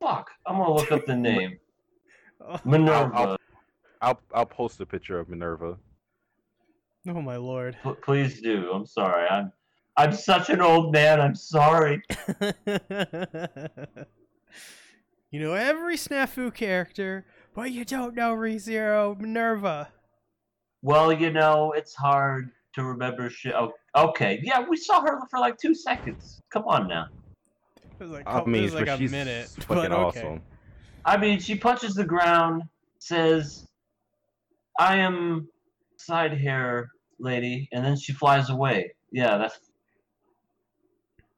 [0.00, 0.30] Fuck.
[0.46, 1.58] I'm gonna look up the name.
[2.64, 3.10] Minerva.
[3.14, 3.36] I'll-
[4.02, 5.78] I'll I'll post a picture of Minerva.
[7.08, 7.76] oh my lord.
[7.82, 8.70] P- please do.
[8.72, 9.26] I'm sorry.
[9.28, 9.50] I'm
[9.96, 11.18] I'm such an old man.
[11.20, 12.02] I'm sorry.
[15.30, 17.24] you know every snafu character,
[17.54, 19.88] but you don't know ReZero Minerva.
[20.82, 23.54] Well, you know, it's hard to remember shit.
[23.56, 24.38] Oh, okay.
[24.42, 26.42] Yeah, we saw her for like two seconds.
[26.52, 27.06] Come on now.
[27.98, 29.46] It was like, I it mean, was like but a she's minute.
[29.60, 30.20] fucking But okay.
[30.20, 30.42] awesome.
[31.06, 32.64] I mean, she punches the ground,
[32.98, 33.68] says,
[34.78, 35.48] "I am
[35.96, 36.90] side hair
[37.20, 38.92] lady," and then she flies away.
[39.12, 39.58] Yeah, that's.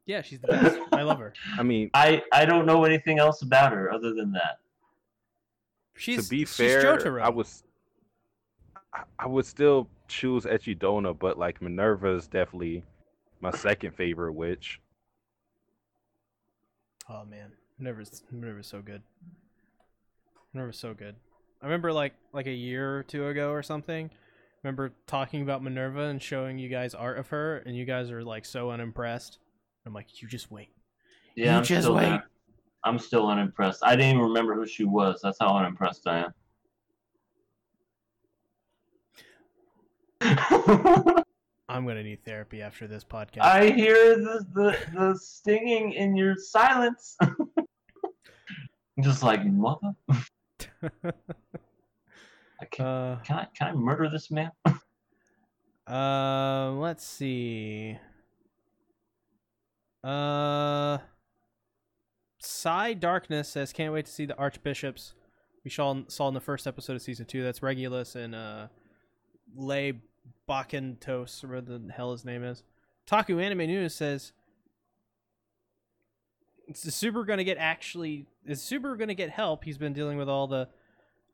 [0.07, 0.79] Yeah, she's the best.
[0.91, 1.33] I love her.
[1.57, 4.57] I mean, I I don't know anything else about her other than that.
[5.95, 7.21] She's to be she's fair, Jotaro.
[7.21, 7.63] I was
[8.91, 12.83] I- I would still choose Echidona, but like Minerva is definitely
[13.39, 14.81] my second favorite witch.
[17.07, 19.03] Oh man, Minerva's Minerva's so good.
[20.53, 21.15] Minerva's so good.
[21.61, 24.09] I remember like like a year or two ago or something.
[24.63, 28.23] Remember talking about Minerva and showing you guys art of her, and you guys are
[28.23, 29.39] like so unimpressed.
[29.85, 30.69] I'm like, you just wait.
[31.35, 32.19] Yeah, You I'm just still wait.
[32.83, 33.81] I'm still unimpressed.
[33.83, 35.19] I didn't even remember who she was.
[35.23, 36.33] That's how unimpressed I am.
[41.69, 43.41] I'm gonna need therapy after this podcast.
[43.41, 47.15] I hear the, the the stinging in your silence.
[47.21, 47.37] I'm
[49.01, 49.93] just like mother.
[50.83, 54.51] I can, uh, can I can I murder this man?
[55.87, 57.97] uh, let's see.
[60.03, 60.99] Uh,
[62.39, 65.13] Psy Darkness says, "Can't wait to see the Archbishops
[65.63, 67.43] we saw saw in the first episode of season two.
[67.43, 68.67] That's Regulus and uh,
[69.55, 70.01] Lay
[70.47, 72.63] Bakentos, or whatever the hell his name is."
[73.05, 74.33] Taku Anime News says,
[76.69, 78.25] "Is Subaru gonna get actually?
[78.45, 79.63] Is Super gonna get help?
[79.63, 80.69] He's been dealing with all the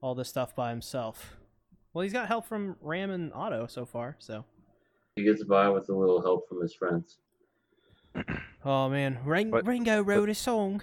[0.01, 1.37] all this stuff by himself.
[1.93, 4.15] Well, he's got help from Ram and Otto so far.
[4.19, 4.45] So,
[5.15, 7.17] He gets by with a little help from his friends.
[8.65, 10.81] oh man, Ring- But- Ringo wrote a song.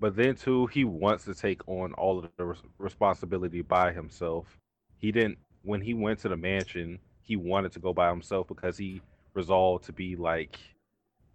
[0.00, 4.58] But then too, he wants to take on all of the res- responsibility by himself.
[4.98, 7.00] He didn't when he went to the mansion.
[7.22, 9.02] He wanted to go by himself because he
[9.34, 10.58] resolved to be like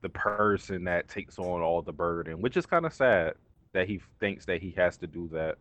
[0.03, 3.33] the person that takes on all the burden, which is kind of sad
[3.71, 5.55] that he thinks that he has to do that.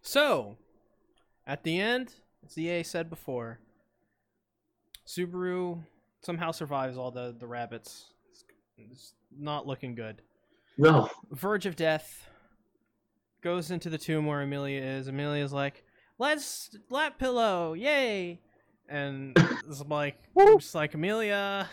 [0.00, 0.56] So,
[1.46, 2.14] at the end,
[2.46, 3.58] as EA said before,
[5.06, 5.82] Subaru
[6.22, 8.14] somehow survives all the the rabbits.
[8.30, 8.44] It's,
[8.78, 10.22] it's not looking good.
[10.78, 12.26] No, Verge of death
[13.42, 15.08] goes into the tomb where Emilia is.
[15.08, 15.84] Emilia's like,
[16.18, 18.40] "Let's lap pillow, yay!"
[18.88, 19.36] And
[19.68, 21.68] it's like, just like Emilia,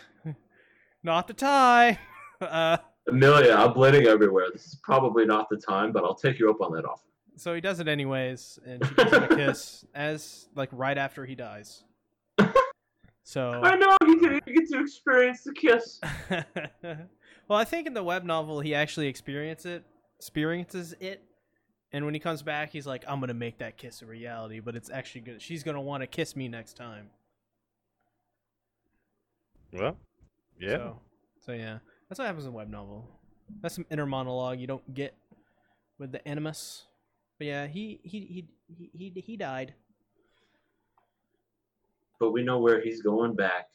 [1.08, 1.98] not the tie.
[2.42, 2.78] uh,
[3.08, 4.48] Emilia, I'm bleeding everywhere.
[4.54, 7.08] This is probably not the time, but I'll take you up on that offer.
[7.38, 11.26] so he does it anyways, and she gives him a kiss as like right after
[11.26, 11.84] he dies.
[13.24, 16.00] So I know you get, you get to experience the kiss.
[17.50, 19.84] well, I think in the web novel he actually experiences it,
[20.18, 21.22] experiences it,
[21.92, 24.78] and when he comes back, he's like, "I'm gonna make that kiss a reality," but
[24.78, 25.42] it's actually good.
[25.42, 27.10] She's gonna want to kiss me next time.
[29.74, 29.98] Well,
[30.60, 30.78] yeah.
[30.78, 31.00] So,
[31.46, 31.80] so yeah,
[32.10, 33.08] that's what happens in web novel.
[33.62, 35.16] That's some inner monologue you don't get
[35.98, 36.86] with the animus.
[37.38, 39.74] But yeah, he he he he he, he died.
[42.20, 43.70] But we know where he's going back.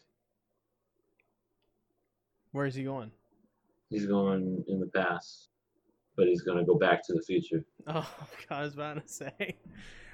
[2.50, 3.10] Where is he going?
[3.88, 5.48] He's going in the past,
[6.16, 7.64] but he's going to go back to the future.
[7.86, 8.08] Oh
[8.48, 9.56] God, I was about to say,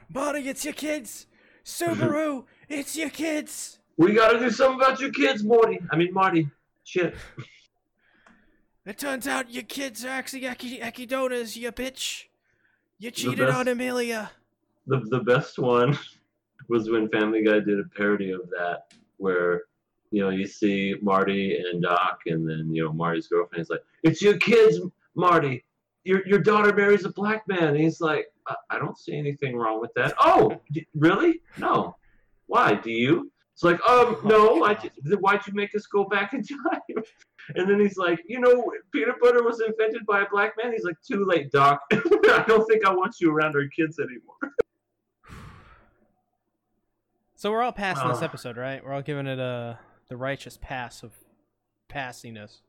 [0.08, 1.26] Bonnie, it's your kids.
[1.64, 3.78] Subaru, it's your kids.
[3.98, 5.78] We got to do something about your kids, Morty.
[5.90, 6.48] I mean, Marty.
[6.88, 7.14] Shit.
[8.86, 12.24] It turns out your kids are actually Eki- Echidonas, you bitch.
[12.98, 14.30] You cheated best- on Emilia.
[14.86, 15.98] The, the best one
[16.70, 19.64] was when Family Guy did a parody of that, where,
[20.12, 23.84] you know, you see Marty and Doc, and then, you know, Marty's girlfriend is like,
[24.02, 24.80] It's your kids,
[25.14, 25.66] Marty.
[26.04, 27.64] Your, your daughter marries a black man.
[27.64, 30.14] And he's like, I, I don't see anything wrong with that.
[30.18, 30.58] Oh,
[30.94, 31.42] really?
[31.58, 31.96] No.
[32.46, 32.72] Why?
[32.72, 33.30] Do you?
[33.58, 34.62] It's like, um, no.
[34.62, 37.02] I just, why'd you make us go back in time?
[37.56, 40.70] And then he's like, you know, peanut butter was invented by a black man.
[40.72, 41.80] He's like, too late, Doc.
[41.92, 44.54] I don't think I want you around our kids anymore.
[47.34, 48.26] So we're all passing this Ah.
[48.26, 48.84] episode, right?
[48.84, 51.12] We're all giving it a the righteous pass of
[51.88, 52.60] passiness.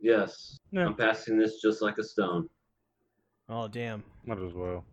[0.00, 0.86] Yes, Yeah.
[0.86, 2.48] I'm passing this just like a stone.
[3.48, 4.02] Oh damn.
[4.24, 4.84] Might as well.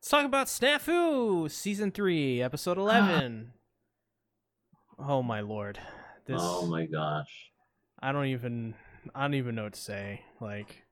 [0.00, 2.80] Let's talk about Snafu, season three, episode ah.
[2.80, 3.52] eleven.
[4.98, 5.78] oh my lord,
[6.24, 7.50] this Oh my gosh.
[8.00, 8.72] I don't even
[9.14, 10.22] I don't even know what to say.
[10.40, 10.84] Like,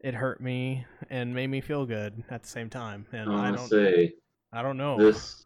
[0.00, 3.50] it hurt me and made me feel good at the same time, and I I
[3.50, 4.14] don't, say
[4.50, 4.96] I don't know.
[4.98, 5.44] this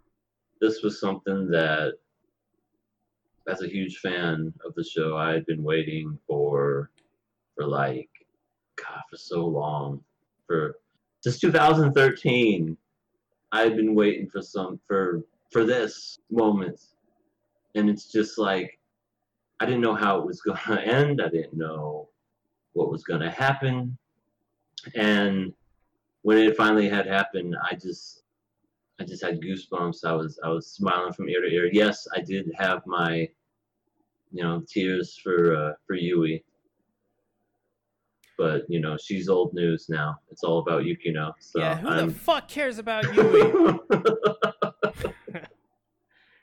[0.60, 1.94] this was something that
[3.48, 6.90] as a huge fan of the show i had been waiting for
[7.56, 8.10] for like
[8.76, 10.00] god for so long
[10.46, 10.76] for
[11.20, 12.76] since 2013
[13.52, 16.80] i had been waiting for some for for this moment
[17.74, 18.78] and it's just like
[19.60, 22.08] i didn't know how it was going to end i didn't know
[22.72, 23.96] what was going to happen
[24.94, 25.52] and
[26.22, 28.20] when it finally had happened i just
[29.00, 30.04] I just had goosebumps.
[30.04, 31.70] I was I was smiling from ear to ear.
[31.72, 33.28] Yes, I did have my,
[34.30, 36.44] you know, tears for uh, for Yui.
[38.40, 40.18] But you know, she's old news now.
[40.30, 41.34] It's all about Yukino.
[41.40, 42.06] So yeah, who I'm...
[42.06, 43.78] the fuck cares about Yui?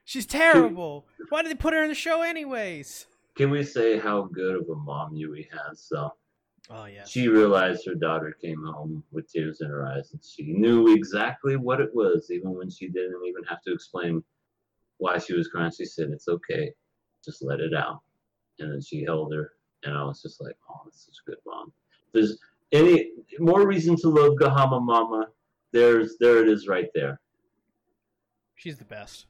[0.05, 1.07] She's terrible.
[1.29, 3.07] Why did they put her in the show anyways?
[3.35, 5.81] Can we say how good of a mom Yui has?
[5.81, 6.13] So
[6.69, 7.03] Oh yeah.
[7.03, 11.55] she realized her daughter came home with tears in her eyes, and she knew exactly
[11.55, 14.23] what it was, even when she didn't even have to explain
[14.97, 15.71] why she was crying.
[15.71, 16.73] She said, "It's okay,
[17.25, 18.01] just let it out."
[18.59, 21.39] And then she held her, and I was just like, "Oh, that's such a good
[21.43, 21.73] mom."
[22.17, 22.39] There's
[22.71, 25.27] any more reason to love Gahama Mama,
[25.71, 27.19] there's there it is right there.
[28.55, 29.27] She's the best.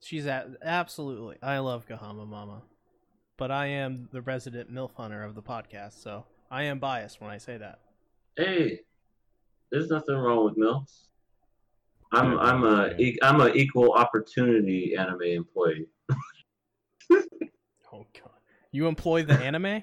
[0.00, 1.38] She's a- absolutely.
[1.42, 2.62] I love Gahama Mama,
[3.36, 7.30] but I am the resident milf hunter of the podcast, so I am biased when
[7.30, 7.80] I say that.
[8.36, 8.80] Hey,
[9.72, 11.08] there's nothing wrong with milfs.
[12.12, 15.86] I'm I'm a I'm a equal opportunity anime employee.
[17.92, 18.30] Oh god.
[18.72, 19.82] You employ the anime?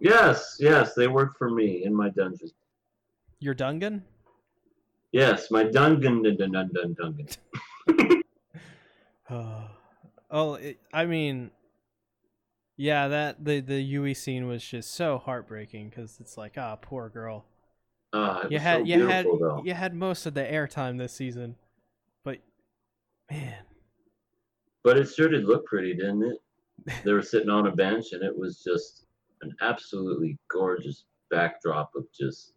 [0.00, 2.50] Yes, yes, they work for me in my dungeon.
[3.40, 4.04] Your dungeon?
[5.12, 8.22] Yes, my dungeon dun dun dun dun dungeon.
[10.30, 11.50] oh, it, I mean,
[12.76, 17.08] yeah, that the the Yui scene was just so heartbreaking because it's like, ah, poor
[17.08, 17.44] girl.
[18.14, 19.62] It You had so you had though.
[19.64, 21.56] you had most of the airtime this season,
[22.24, 22.38] but
[23.30, 23.64] man,
[24.84, 26.38] But it sure did look pretty, didn't it?
[27.04, 29.04] They were sitting on a bench, and it was just
[29.42, 32.54] an absolutely gorgeous backdrop of just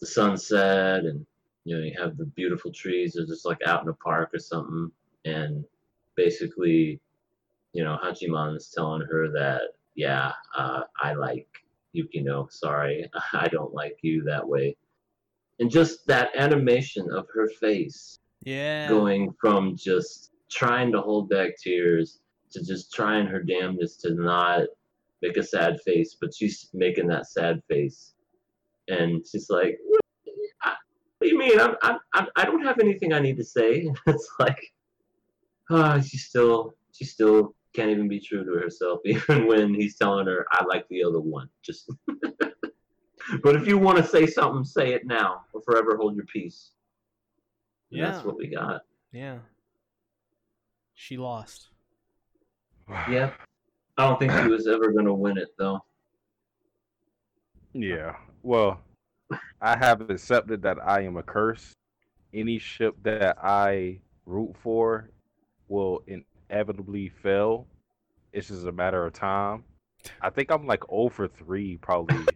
[0.00, 1.24] the sunset, and
[1.64, 3.14] you know you have the beautiful trees.
[3.14, 4.90] They're just like out in a park or something,
[5.24, 5.64] and
[6.16, 7.00] basically,
[7.72, 9.62] you know, Hachiman is telling her that,
[9.94, 11.48] yeah, uh, I like
[11.94, 12.50] Yukino.
[12.50, 14.76] Sorry, I don't like you that way.
[15.58, 21.56] And just that animation of her face yeah, going from just trying to hold back
[21.58, 22.20] tears
[22.52, 24.62] to just trying her damnedest to not
[25.22, 28.14] make a sad face, but she's making that sad face,
[28.88, 30.00] and she's like, "What,
[31.20, 31.58] do you mean?
[31.58, 34.60] I'm, I'm, I'm, I don't have anything I need to say." it's like,
[35.70, 40.26] ah, she still, she still can't even be true to herself, even when he's telling
[40.26, 41.90] her, "I like the other one." Just,
[43.42, 46.72] but if you want to say something, say it now, or forever hold your peace.
[47.90, 48.10] And Yeah.
[48.10, 48.82] that's what we got.
[49.12, 49.38] yeah.
[50.98, 51.68] She lost.
[53.10, 53.32] Yeah.
[53.98, 55.80] I don't think he was ever gonna win it though.
[57.72, 58.16] Yeah.
[58.42, 58.80] Well,
[59.60, 61.72] I have accepted that I am a curse.
[62.32, 65.10] Any ship that I root for
[65.68, 67.66] will inevitably fail.
[68.32, 69.64] It's just a matter of time.
[70.20, 72.26] I think I'm like 0 for 3 probably.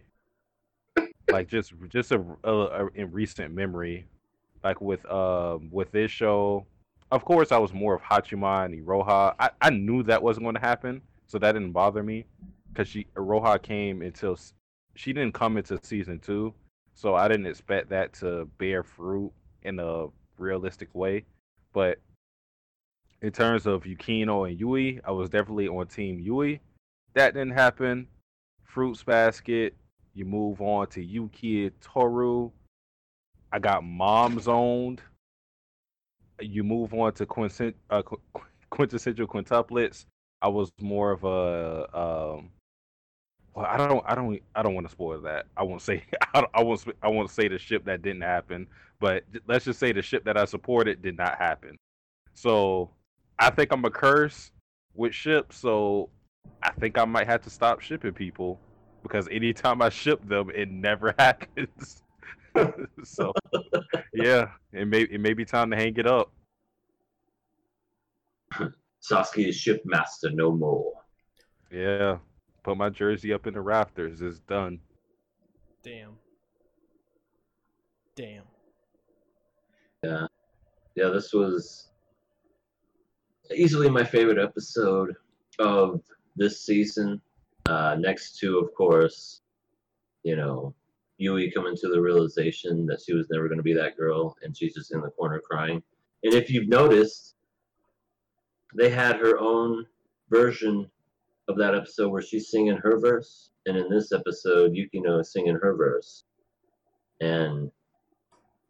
[1.31, 2.51] like just just a, a,
[2.85, 4.07] a- in recent memory.
[4.63, 6.65] Like with um with this show,
[7.11, 9.35] of course I was more of Hachiman and Iroha.
[9.39, 11.01] I, I knew that wasn't going to happen,
[11.31, 12.25] so that didn't bother me
[12.67, 14.37] because she Iroha came until
[14.95, 16.53] she didn't come into season two,
[16.93, 19.31] so I didn't expect that to bear fruit
[19.63, 20.07] in a
[20.37, 21.23] realistic way.
[21.71, 21.99] But
[23.21, 26.59] in terms of Yukino and Yui, I was definitely on Team Yui.
[27.13, 28.07] That didn't happen.
[28.65, 29.73] Fruits Basket.
[30.13, 32.51] You move on to Yuki Toru.
[33.53, 35.01] I got mom zoned.
[36.41, 38.01] You move on to uh,
[38.69, 40.05] quintessential quintuplets.
[40.41, 42.49] I was more of a um,
[43.53, 45.45] well, I don't, I don't, I don't want to spoil that.
[45.57, 48.67] I won't say, I, I won't, I won't say the ship that didn't happen.
[48.99, 51.77] But let's just say the ship that I supported did not happen.
[52.33, 52.91] So
[53.39, 54.51] I think I'm a curse
[54.93, 55.57] with ships.
[55.57, 56.09] So
[56.63, 58.59] I think I might have to stop shipping people
[59.03, 62.03] because anytime I ship them, it never happens.
[63.03, 63.33] so
[64.13, 66.31] yeah, it may it may be time to hang it up.
[69.01, 70.93] Satsuki is shipmaster no more.
[71.71, 72.17] Yeah,
[72.63, 74.21] put my jersey up in the rafters.
[74.21, 74.79] It's done.
[75.83, 76.11] Damn.
[78.15, 78.43] Damn.
[80.03, 80.27] Yeah.
[80.95, 81.87] Yeah, this was
[83.55, 85.15] easily my favorite episode
[85.59, 86.01] of
[86.35, 87.21] this season.
[87.67, 89.41] Uh, next to, of course,
[90.23, 90.73] you know,
[91.17, 94.55] Yui coming to the realization that she was never going to be that girl, and
[94.57, 95.81] she's just in the corner crying.
[96.23, 97.30] And if you've noticed,
[98.75, 99.85] they had her own
[100.29, 100.89] version
[101.47, 105.55] of that episode where she's singing her verse, and in this episode, Yukino is singing
[105.55, 106.23] her verse.
[107.19, 107.71] And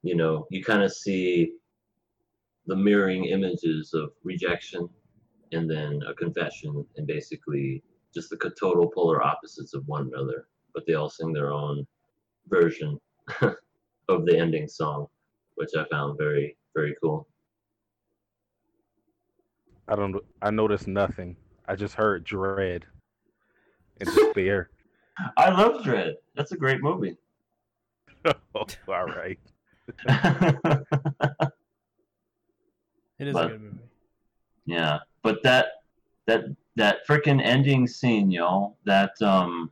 [0.03, 1.53] you know, you kind of see
[2.65, 4.89] the mirroring images of rejection
[5.51, 7.83] and then a confession, and basically
[8.13, 10.47] just the total polar opposites of one another.
[10.73, 11.85] But they all sing their own
[12.47, 12.99] version
[13.41, 15.07] of the ending song,
[15.55, 17.27] which I found very, very cool.
[19.87, 20.15] I don't.
[20.41, 21.35] I noticed nothing.
[21.67, 22.85] I just heard dread
[23.99, 24.69] and despair.
[25.37, 26.15] I love Dread.
[26.35, 27.17] That's a great movie.
[28.25, 28.33] oh,
[28.87, 29.39] all right.
[33.19, 33.77] It is But- a good movie.
[34.65, 35.67] yeah, but that
[36.27, 38.77] that that freaking ending scene, y'all.
[38.85, 39.71] That um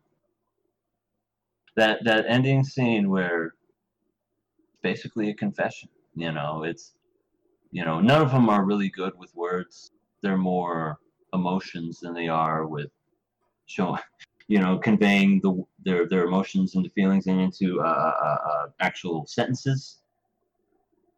[1.76, 3.56] that that ending scene where
[4.82, 5.90] basically a confession.
[6.16, 6.94] You know, it's
[7.72, 9.92] you know none of them are really good with words.
[10.22, 11.00] They're more
[11.34, 12.90] emotions than they are with
[13.66, 14.02] showing
[14.48, 18.66] you know conveying the their their emotions and the feelings and into uh, uh, uh,
[18.80, 20.02] actual sentences.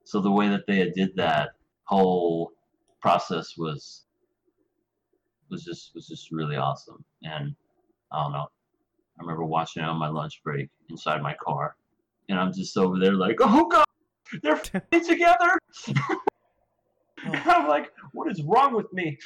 [0.04, 1.52] So the way that they did that
[1.86, 2.52] whole
[3.02, 4.04] process was
[5.50, 7.04] was just was just really awesome.
[7.24, 7.56] And
[8.12, 8.48] I don't know.
[9.20, 11.76] I remember watching it on my lunch break inside my car,
[12.30, 13.86] and I'm just over there like, "Oh God,
[14.42, 14.58] they're
[15.02, 15.60] together!"
[17.46, 19.18] I'm like, "What is wrong with me?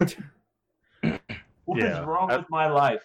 [1.66, 3.02] What is Yeah, wrong I- with my life?"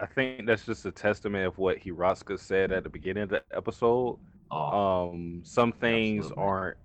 [0.00, 3.44] I think that's just a testament of what Hiratsuka said at the beginning of the
[3.52, 4.18] episode.
[4.50, 6.42] Oh, Um, some things Absolutely.
[6.44, 6.76] aren't.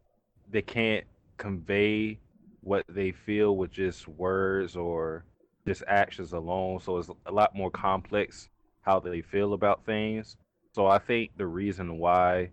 [0.51, 1.05] They can't
[1.37, 2.19] convey
[2.61, 5.25] what they feel with just words or
[5.65, 6.79] just actions alone.
[6.79, 8.49] So it's a lot more complex
[8.81, 10.37] how they feel about things.
[10.75, 12.51] So I think the reason why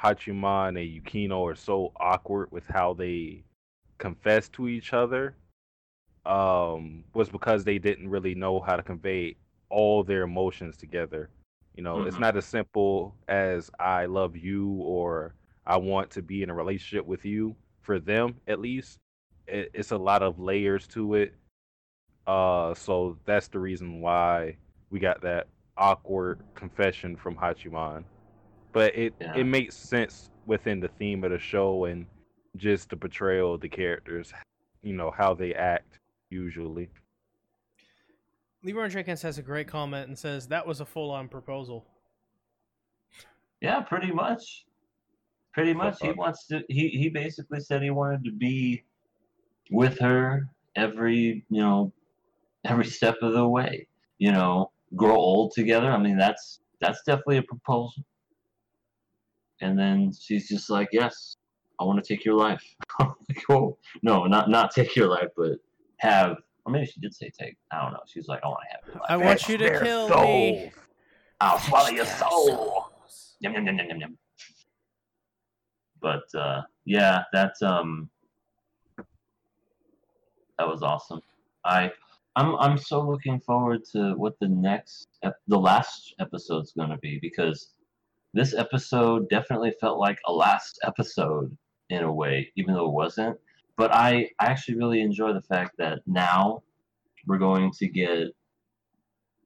[0.00, 3.42] Hachiman and Yukino are so awkward with how they
[4.04, 5.36] confess to each other
[6.26, 9.36] um, was because they didn't really know how to convey
[9.70, 11.30] all their emotions together.
[11.76, 12.20] You know, it's Mhm.
[12.20, 15.34] not as simple as I love you or
[15.66, 17.56] I want to be in a relationship with you.
[17.82, 18.98] For them, at least,
[19.46, 21.34] it, it's a lot of layers to it.
[22.26, 24.56] Uh, so that's the reason why
[24.90, 28.04] we got that awkward confession from Hachiman.
[28.72, 29.34] But it Yeah.
[29.34, 32.06] it makes sense within the theme of the show and
[32.56, 34.32] just the portrayal of the characters.
[34.82, 35.98] You know how they act
[36.30, 36.88] usually.
[38.62, 41.86] Leroy Jenkins has a great comment and says that was a full-on proposal.
[43.60, 44.64] yeah, pretty much.
[45.52, 46.64] Pretty much, he wants to.
[46.68, 48.82] He he basically said he wanted to be
[49.70, 51.92] with her every you know
[52.64, 53.86] every step of the way.
[54.18, 55.90] You know, grow old together.
[55.92, 58.02] I mean, that's that's definitely a proposal.
[59.60, 61.36] And then she's just like, "Yes,
[61.80, 62.62] I want to take your life."
[63.00, 65.58] I'm like, oh, no, not not take your life, but
[65.98, 66.36] have.
[66.66, 67.56] Or maybe she did say take.
[67.70, 68.00] I don't know.
[68.06, 70.24] She's like, "I want to have your life." I want you to Their kill souls.
[70.26, 70.72] me.
[71.40, 72.90] I'll swallow your soul.
[73.40, 74.18] Yum, yum, yum, yum, yum, yum.
[76.00, 78.08] But uh, yeah, that's um,
[80.58, 81.20] that was awesome.
[81.64, 81.90] I
[82.36, 87.18] I'm I'm so looking forward to what the next ep- the last episode's gonna be
[87.20, 87.70] because
[88.32, 91.56] this episode definitely felt like a last episode
[91.90, 93.38] in a way, even though it wasn't.
[93.76, 96.62] But I I actually really enjoy the fact that now
[97.26, 98.28] we're going to get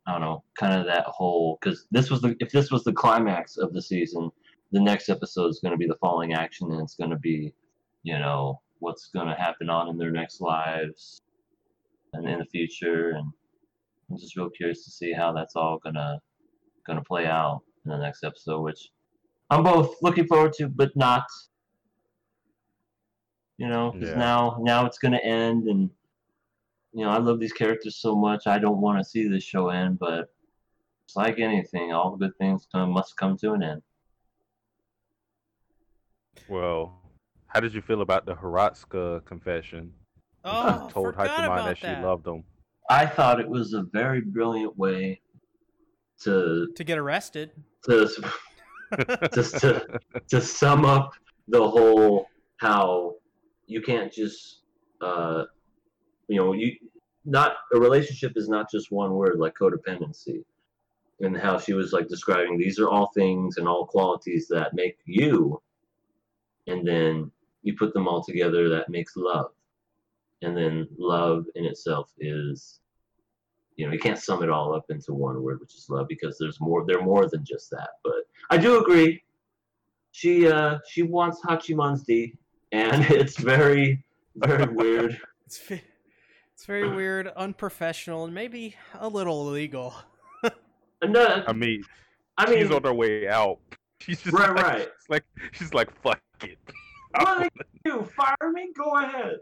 [0.06, 2.92] I don't know, kind of that whole because this was the if this was the
[2.92, 4.30] climax of the season,
[4.72, 7.52] the next episode is going to be the falling action, and it's going to be,
[8.04, 11.20] you know, what's going to happen on in their next lives,
[12.14, 13.30] and in the future, and
[14.10, 16.20] I'm just real curious to see how that's all gonna
[16.86, 18.90] gonna play out in the next episode, which
[19.50, 21.24] I'm both looking forward to, but not.
[23.58, 24.18] You know, because Yeah.
[24.18, 25.90] now now it's gonna end, and
[26.92, 28.46] you know I love these characters so much.
[28.46, 30.32] I don't want to see this show end, but
[31.04, 33.82] it's like anything, all good things come, must come to an end.
[36.48, 37.00] Well,
[37.48, 39.92] how did you feel about the Hiratsuka confession?
[40.44, 42.44] Oh, she told forgot Hachiman about that she loved him.
[42.88, 45.20] I thought it was a very brilliant way
[46.22, 47.50] to To get arrested.
[47.84, 48.08] to
[49.34, 49.86] just to
[50.28, 51.10] to sum up
[51.48, 53.14] the whole how
[53.68, 54.62] you can't just
[55.00, 55.44] uh
[56.26, 56.72] you know you
[57.24, 60.42] not a relationship is not just one word like codependency
[61.20, 64.98] and how she was like describing these are all things and all qualities that make
[65.04, 65.60] you
[66.66, 67.30] and then
[67.62, 69.52] you put them all together that makes love
[70.42, 72.80] and then love in itself is
[73.78, 76.36] you know you can't sum it all up into one word, which is love, because
[76.36, 76.84] there's more.
[76.84, 77.90] They're more than just that.
[78.02, 79.22] But I do agree.
[80.10, 82.34] She uh she wants Hachiman's D,
[82.72, 84.04] and it's very
[84.36, 85.20] very weird.
[85.46, 89.94] It's it's very weird, unprofessional, and maybe a little illegal.
[91.00, 91.84] And, uh, I mean,
[92.36, 93.60] I mean, she's on her way out.
[94.00, 94.80] She's just Right, like, right.
[94.80, 96.58] it's like she's like fuck it.
[97.12, 97.52] what did
[97.84, 98.72] you fire me?
[98.76, 99.36] Go ahead.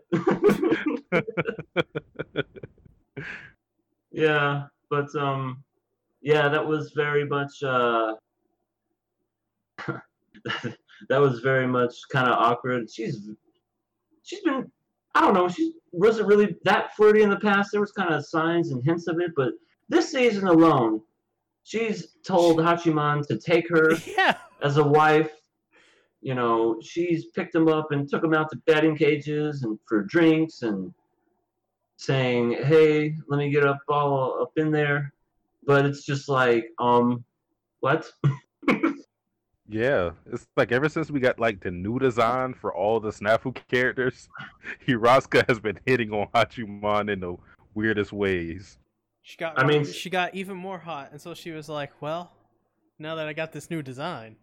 [4.12, 5.64] yeah, but um,
[6.20, 8.14] yeah, that was very much uh,
[11.08, 12.90] that was very much kind of awkward.
[12.90, 13.30] She's
[14.22, 14.70] she's been
[15.14, 17.70] I don't know she wasn't really that flirty in the past.
[17.72, 19.52] There was kind of signs and hints of it, but
[19.88, 21.00] this season alone,
[21.64, 25.30] she's told Hachiman to take her yeah, as a wife.
[26.20, 30.02] You know, she's picked him up and took him out to batting cages and for
[30.02, 30.92] drinks and
[31.96, 35.12] saying, "Hey, let me get up all up in there."
[35.64, 37.24] But it's just like, um,
[37.80, 38.10] what?
[39.68, 43.56] Yeah, it's like ever since we got like the new design for all the Snafu
[43.68, 44.28] characters,
[44.86, 47.36] Hiratsuka has been hitting on Hachiman in the
[47.74, 48.78] weirdest ways.
[49.22, 49.58] she got.
[49.58, 52.32] I mean- she got even more hot, and so she was like, "Well,
[52.98, 54.36] now that I got this new design,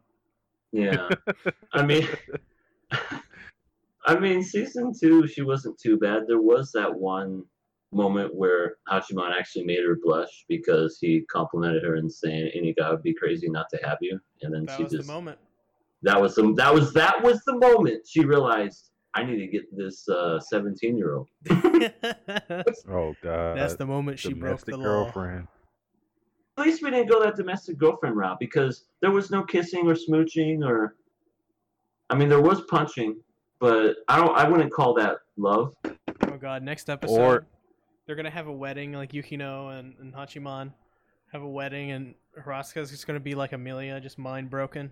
[0.73, 1.07] Yeah,
[1.73, 2.07] I mean,
[4.05, 6.23] I mean, season two, she wasn't too bad.
[6.27, 7.45] There was that one
[7.93, 12.89] moment where Hachiman actually made her blush because he complimented her and saying, "Any guy
[12.91, 15.37] would be crazy not to have you," and then that she was just the moment."
[16.03, 19.75] that was the that was that was the moment she realized I need to get
[19.75, 21.29] this uh, seventeen year old.
[22.89, 24.83] Oh god, that's the moment she broke domestic the law.
[24.83, 25.47] girlfriend.
[26.57, 29.95] At least we didn't go that domestic girlfriend route because there was no kissing or
[29.95, 30.95] smooching or,
[32.11, 33.17] I mean, there was punching,
[33.59, 35.73] but I don't I wouldn't call that love.
[35.85, 37.45] Oh god, next episode Or-
[38.05, 40.73] they're gonna have a wedding like Yukino and, and Hachiman
[41.31, 44.91] have a wedding and Hiratsuka's just gonna be like Emilia, just mind broken.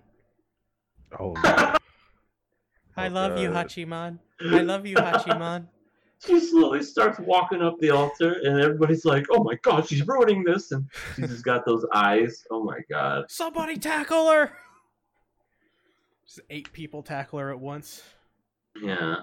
[1.20, 1.76] Oh no.
[2.98, 3.68] I Oh, love you, God.
[3.68, 4.20] Hachiman.
[4.42, 5.68] I love you, Hachiman.
[6.26, 10.44] she slowly starts walking up the altar, and everybody's like, "Oh my god, she's ruining
[10.44, 10.86] this!" And
[11.16, 12.46] she's just got those eyes.
[12.52, 13.26] Oh my god.
[13.30, 14.52] Somebody tackle her!
[16.26, 18.04] Just eight people tackle her at once.
[18.82, 19.18] Yeah.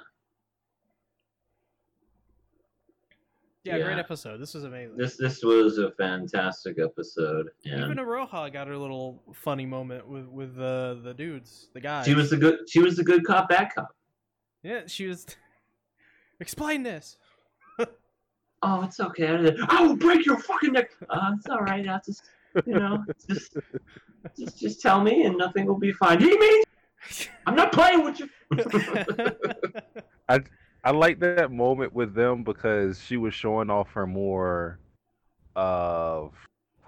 [3.64, 4.38] Yeah, great episode.
[4.38, 4.96] This was amazing.
[4.96, 10.26] This this was a fantastic episode, and Even Iroha got her little funny moment with
[10.26, 12.06] with the the dudes, the guys.
[12.06, 13.94] she was the good she was the good cop, bad cop.
[14.62, 14.82] yeah.
[14.86, 15.26] She was.
[16.40, 17.18] Explain this.
[18.61, 19.54] Oh, it's okay.
[19.68, 20.90] I will break your fucking neck.
[21.09, 21.86] Uh, it's all right.
[21.86, 22.24] I'll just
[22.66, 23.56] you know just
[24.36, 26.18] just just tell me, and nothing will be fine.
[26.20, 26.62] He mean
[27.46, 28.28] I'm not playing with you.
[30.28, 30.40] I
[30.90, 34.78] like that moment with them because she was showing off her more
[35.56, 36.32] of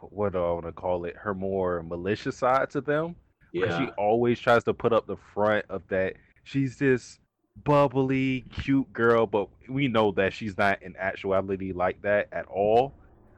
[0.00, 1.16] what do I want to call it?
[1.16, 3.16] Her more malicious side to them.
[3.52, 3.78] yeah.
[3.78, 6.14] She always tries to put up the front of that
[6.44, 7.18] she's this
[7.64, 12.94] bubbly, cute girl, but we know that she's not in actuality like that at all.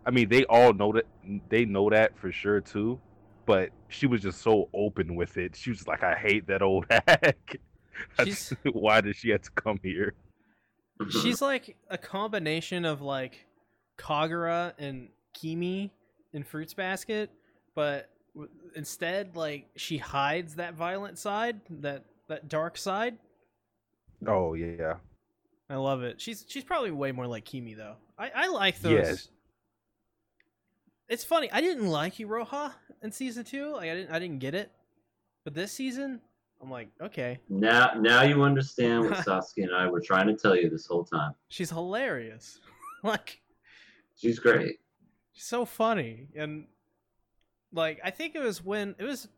[0.07, 1.07] I mean, they all know that
[1.49, 3.01] they know that for sure too.
[3.45, 5.57] But she was just so open with it.
[5.57, 7.57] She was like, "I hate that old hack.
[8.25, 10.15] She's- Why did she have to come here?"
[11.11, 13.47] She's like a combination of like
[13.99, 15.93] Kagura and Kimi
[16.33, 17.31] in Fruits Basket,
[17.75, 18.11] but
[18.75, 23.17] instead, like she hides that violent side, that that dark side.
[24.27, 24.95] Oh yeah,
[25.69, 26.21] I love it.
[26.21, 27.97] She's she's probably way more like Kimi though.
[28.19, 28.93] I I like those.
[28.93, 29.29] Yes.
[31.09, 31.51] It's funny.
[31.53, 32.73] I didn't like Iroha
[33.03, 33.73] in season two.
[33.73, 34.71] Like I didn't I didn't get it,
[35.45, 36.21] but this season
[36.63, 40.55] I'm like okay, Now, now you understand what Satsuki and I were trying to tell
[40.57, 41.35] you this whole time.
[41.49, 42.61] she's hilarious.
[43.03, 43.41] like
[44.17, 44.79] She's great.
[45.33, 46.29] so funny.
[46.37, 46.67] And
[47.75, 49.29] like i think it was when it was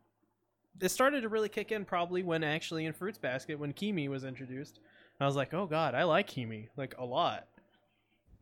[0.81, 4.25] it started to really kick in probably when actually in fruits basket when kimi was
[4.25, 4.81] introduced.
[5.21, 7.47] I was like oh god i like kimi like a lot.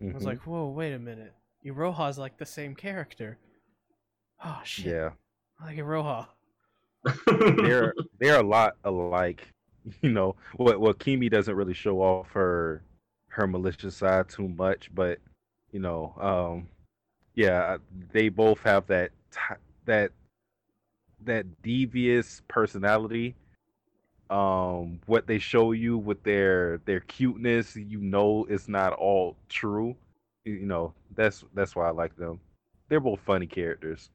[0.01, 0.26] I was Mhm.
[0.26, 1.35] like whoa wait a minute.
[1.64, 3.39] Iroha's like the same character.
[4.45, 4.87] Oh shit.
[4.87, 5.11] Yeah,
[5.61, 6.26] i like iroha
[7.26, 9.48] they're they're a lot alike.
[10.00, 12.82] You know, what what Kimi doesn't really show off her
[13.28, 15.18] her malicious side too much, but
[15.72, 16.68] you know, um,
[17.34, 17.78] yeah,
[18.12, 20.12] they both have that ti- that
[21.24, 23.34] that devious personality.
[24.30, 29.96] Um, what they show you with their their cuteness, you know, it's not all true.
[30.44, 32.40] You know, that's that's why I like them.
[32.88, 34.11] They're both funny characters,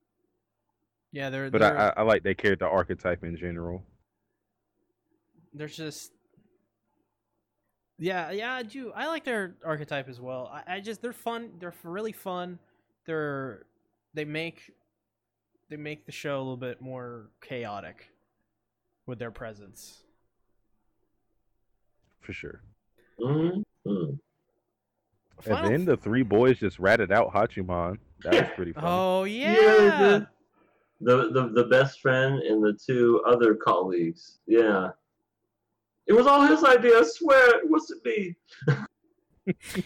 [1.17, 3.83] yeah they're but they're, I, I I like their character archetype in general.
[5.53, 6.11] they're just
[7.97, 11.53] yeah yeah i do i like their archetype as well I, I just they're fun
[11.59, 12.59] they're really fun
[13.07, 13.65] they're
[14.13, 14.71] they make
[15.69, 18.09] they make the show a little bit more chaotic
[19.07, 20.03] with their presence.
[22.21, 22.61] for sure.
[23.19, 23.63] Mhm.
[25.45, 27.97] And then the three boys just ratted out Hachiman.
[28.23, 28.87] That was pretty funny.
[28.87, 30.27] oh Yeah, yeah, they did.
[30.99, 34.39] The, the the best friend and the two other colleagues.
[34.47, 34.89] Yeah.
[36.07, 37.59] It was all his idea, I swear.
[37.59, 38.35] It wasn't me.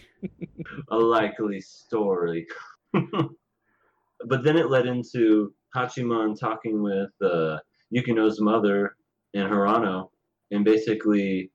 [0.91, 2.47] A likely story.
[2.93, 7.57] but then it led into Hachiman talking with uh,
[7.93, 8.95] Yukino's mother
[9.33, 10.09] and Haruno,
[10.51, 11.51] and basically,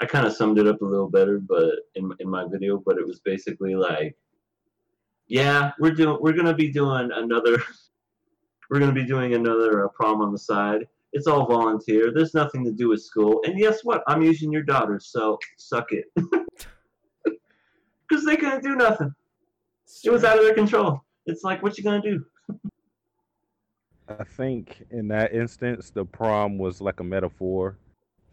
[0.00, 2.98] I kind of summed it up a little better, but in in my video, but
[2.98, 4.16] it was basically like,
[5.28, 7.62] yeah, we're doing, we're gonna be doing another,
[8.70, 10.86] we're gonna be doing another uh, prom on the side.
[11.12, 12.12] It's all volunteer.
[12.12, 14.02] There's nothing to do with school, and guess what?
[14.06, 16.06] I'm using your daughter, so suck it.
[18.08, 19.12] Because they couldn't do nothing.
[20.04, 21.00] It was out of their control.
[21.26, 22.24] It's like, what you gonna do?
[24.08, 27.78] I think in that instance, the prom was like a metaphor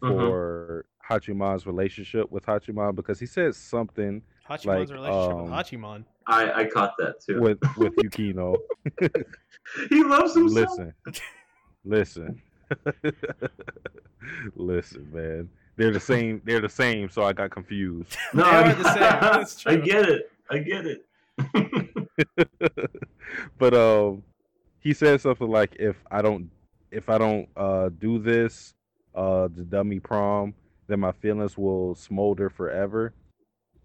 [0.03, 0.09] Mhm.
[0.09, 6.05] for Hachiman's relationship with Hachiman because he said something Hachiman's like, relationship um, with Hachiman.
[6.27, 7.41] I I caught that too.
[7.41, 8.57] with with Yukino.
[9.89, 10.77] he loves himself.
[10.77, 10.93] listen,
[11.83, 12.41] listen,
[14.55, 15.49] listen, man.
[15.75, 16.41] They're the same.
[16.45, 17.09] They're the same.
[17.09, 18.15] So I got confused.
[18.33, 18.99] No, I, are the same.
[18.99, 20.31] That's I get it.
[20.49, 21.05] I get it.
[23.57, 24.23] but um,
[24.79, 26.49] he said something like, "If I don't,
[26.91, 28.75] if I don't uh do this,
[29.15, 30.53] uh, the dummy prom,
[30.87, 33.13] then my feelings will smolder forever."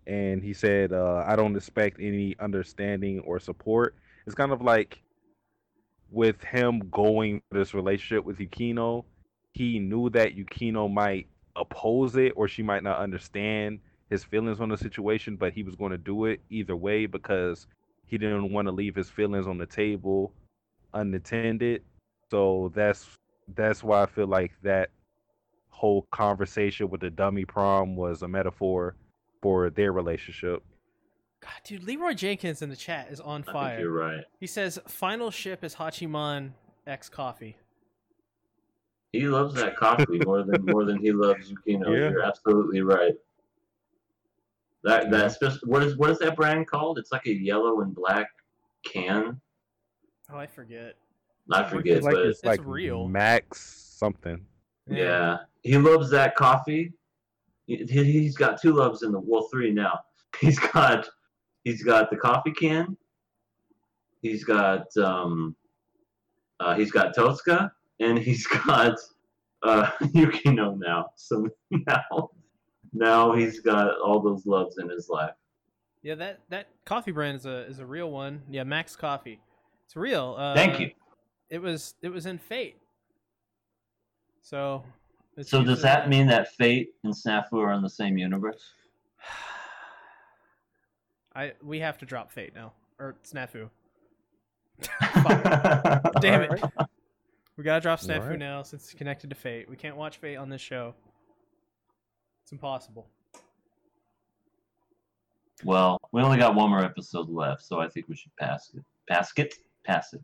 [0.07, 3.95] And he said, uh, "I don't expect any understanding or support."
[4.27, 5.03] It's kind of like
[6.11, 9.05] with him going this relationship with Yukino,
[9.53, 11.27] he knew that Yukino might
[11.57, 13.81] oppose it or she might not understand
[14.11, 17.67] his feelings on the situation, but he was going to do it either way because
[18.07, 20.33] he didn't want to leave his feelings on the table
[20.95, 21.83] unattended.
[22.31, 23.07] So that's
[23.55, 24.91] that's why I feel like that
[25.79, 28.97] whole conversation with the dummy prom was a metaphor
[29.41, 30.63] for their relationship.
[31.41, 33.81] God, dude, Leroy Jenkins in the chat is on I think fire.
[33.81, 34.25] you're right.
[34.41, 36.51] He says final ship is Hachiman
[36.87, 37.57] X coffee.
[39.13, 41.87] He loves that coffee more than more than he loves Yukino.
[41.87, 42.11] Yeah.
[42.11, 43.15] You're absolutely right.
[44.83, 46.99] That that's just what is what is that brand called?
[46.99, 48.27] It's like a yellow and black
[48.85, 49.41] can.
[50.33, 50.97] Oh, I forget.
[51.51, 53.09] I forget, It's like but it's It's like real.
[53.09, 53.61] Max
[53.97, 54.45] something.
[54.91, 56.93] Yeah, he loves that coffee.
[57.67, 60.01] He, he- he's got two loves in the well, three now.
[60.41, 61.09] He's got
[61.65, 62.97] he's got the coffee can.
[64.23, 65.57] He's got um,
[66.61, 67.71] uh, he's got Totsuka,
[68.01, 68.97] and he's got
[69.63, 71.11] uh, Yukino now.
[71.17, 72.31] So now
[72.93, 75.33] now he's got all those loves in his life.
[76.03, 78.43] Yeah, that that coffee brand is a is a real one.
[78.51, 79.41] Yeah, Max Coffee.
[79.87, 80.37] It's real.
[80.39, 80.91] Uh, Thank you.
[81.49, 82.77] It was it was in Fate.
[84.49, 84.83] So.
[85.37, 88.73] it's So does that mean that Fate and Snafu are in the same universe?
[91.35, 93.69] I we have to drop Fate now or Snafu.
[96.21, 96.51] Damn it.
[96.51, 96.89] Alright.
[97.59, 98.39] We gotta drop Snafu Alright.
[98.39, 99.69] now since it's connected to Fate.
[99.69, 100.95] We can't watch Fate on this show.
[102.43, 103.07] It's impossible.
[105.63, 108.83] Well, we only got one more episode left, so I think we should pass it.
[109.11, 109.57] Pass it?
[109.85, 110.23] Pass it.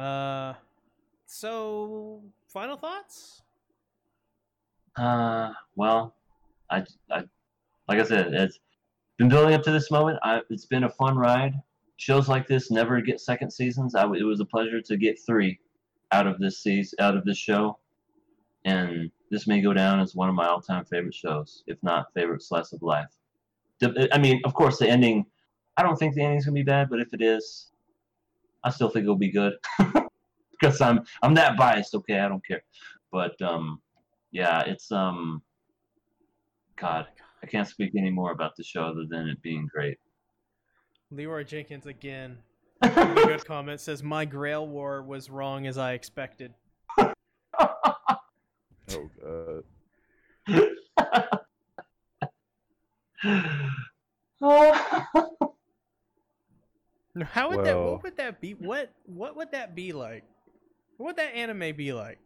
[0.00, 0.54] Uh,
[1.30, 3.42] so final thoughts?
[4.96, 6.16] Uh, well,
[6.70, 7.22] I, I,
[7.88, 8.58] like I said, it's
[9.16, 10.18] been building up to this moment.
[10.24, 11.54] I, it's been a fun ride.
[11.96, 13.94] Shows like this never get second seasons.
[13.94, 15.60] I, it was a pleasure to get three
[16.10, 17.78] out of this season, out of this show,
[18.64, 22.42] and this may go down as one of my all-time favorite shows, if not favorite
[22.42, 23.10] slice of life.
[24.12, 25.26] I mean, of course, the ending.
[25.76, 27.70] I don't think the ending's gonna be bad, but if it is,
[28.64, 29.54] I still think it'll be good
[30.60, 31.94] because I'm I'm that biased.
[31.94, 32.62] Okay, I don't care.
[33.12, 33.80] But um,
[34.30, 35.42] yeah, it's um,
[36.76, 37.06] God,
[37.42, 39.98] I can't speak any more about the show other than it being great.
[41.10, 42.38] Leroy Jenkins again.
[42.82, 46.54] A good comment says my Grail War was wrong as I expected.
[48.92, 49.62] Oh god.
[57.22, 57.78] How would that?
[57.78, 58.54] What would that be?
[58.54, 60.24] What What would that be like?
[61.00, 62.18] What would that anime be like?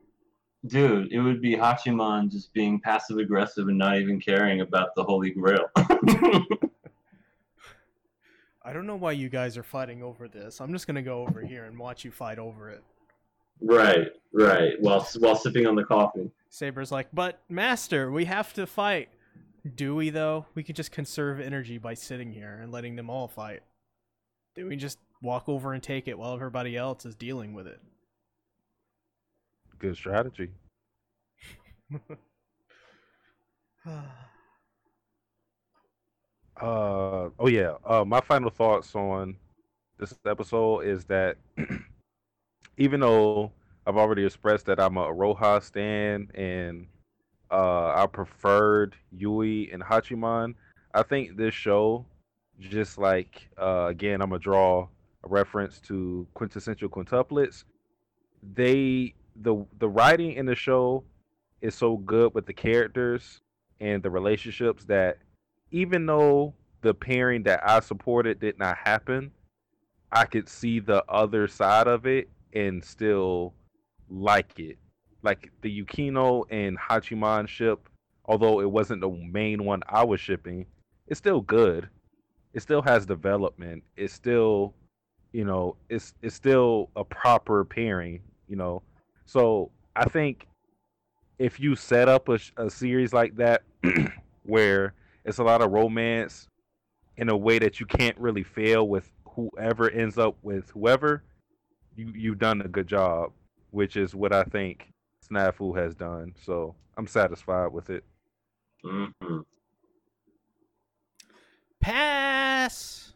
[0.67, 5.05] Dude, it would be Hachiman just being passive aggressive and not even caring about the
[5.05, 5.67] Holy Grail.
[5.77, 6.41] I
[8.73, 10.61] don't know why you guys are fighting over this.
[10.61, 12.83] I'm just gonna go over here and watch you fight over it.
[13.61, 14.73] Right, right.
[14.81, 16.33] While while sipping on the coffee.
[16.49, 19.09] Saber's like, but master, we have to fight.
[19.73, 20.47] Do we though?
[20.57, 23.63] We could just conserve energy by sitting here and letting them all fight.
[24.57, 27.81] Do we just walk over and take it while everybody else is dealing with it?
[29.85, 30.49] Good strategy.
[36.57, 37.75] Uh oh yeah.
[37.85, 39.37] Uh my final thoughts on
[39.99, 41.37] this episode is that
[42.79, 43.53] even though
[43.87, 46.87] I've already expressed that I'm a Roja stan and
[47.51, 50.55] uh I preferred Yui and Hachiman,
[50.95, 52.07] I think this show
[52.59, 54.89] just like uh again I'm gonna draw
[55.25, 57.65] a reference to quintessential quintuplets.
[58.55, 61.05] They the the writing in the show
[61.61, 63.41] is so good with the characters
[63.81, 65.19] and the relationships that
[65.71, 69.33] even though the pairing that I supported did not happen,
[70.13, 73.55] I could see the other side of it and still
[74.09, 74.79] like it.
[75.23, 77.89] Like the Yukino and Hachiman ship,
[78.27, 80.67] although it wasn't the main one I was shipping,
[81.09, 81.89] it's still good.
[82.53, 83.83] It still has development.
[83.97, 84.75] It's still,
[85.33, 88.83] you know, it's it's still a proper pairing, you know.
[89.27, 90.47] So I think
[91.39, 93.63] if you set up a, a series like that
[94.45, 94.95] where
[95.25, 96.49] it's a lot of romance
[97.17, 101.23] in a way that you can't really fail with whoever ends up with whoever,
[101.97, 103.33] you you've done a good job,
[103.71, 104.93] which is what I think
[105.29, 106.35] Snafu has done.
[106.45, 108.05] So I'm satisfied with it.
[108.83, 109.07] hmm
[111.81, 113.13] Pass.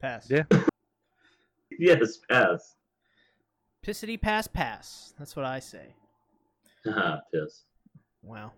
[0.00, 0.30] Pass.
[0.30, 0.44] Yeah.
[1.78, 2.74] Yes, pass.
[3.82, 5.14] Pissity pass pass.
[5.18, 5.94] That's what I say.
[7.32, 7.64] Piss.
[8.22, 8.52] Wow.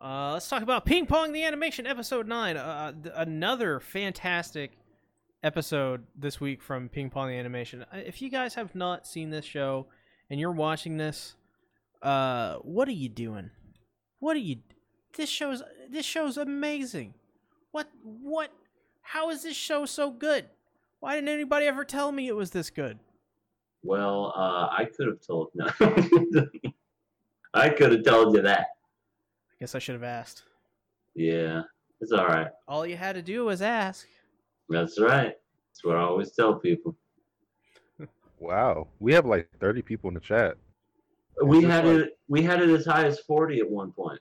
[0.00, 2.56] Uh, let's talk about Ping Pong the Animation, episode 9.
[2.56, 4.72] Uh, th- another fantastic
[5.44, 7.84] episode this week from Ping Pong the Animation.
[7.92, 9.86] Uh, If you guys have not seen this show
[10.28, 11.34] and you're watching this,
[12.02, 13.50] uh, what are you doing?
[14.18, 14.56] What are you
[15.16, 17.14] This show's this show's amazing.
[17.72, 18.50] What what
[19.02, 20.46] how is this show so good?
[21.00, 22.98] Why didn't anybody ever tell me it was this good?
[23.82, 25.68] Well, uh, I could have told no.
[27.54, 28.60] I could have told you that.
[28.60, 30.44] I guess I should have asked.
[31.14, 31.62] Yeah,
[32.00, 32.48] it's all right.
[32.68, 34.06] All you had to do was ask.
[34.68, 35.34] That's right.
[35.68, 36.96] That's what I always tell people.
[38.38, 38.88] Wow.
[38.98, 40.56] We have like 30 people in the chat.
[41.44, 42.18] We had like- it.
[42.28, 44.20] We had it as high as forty at one point.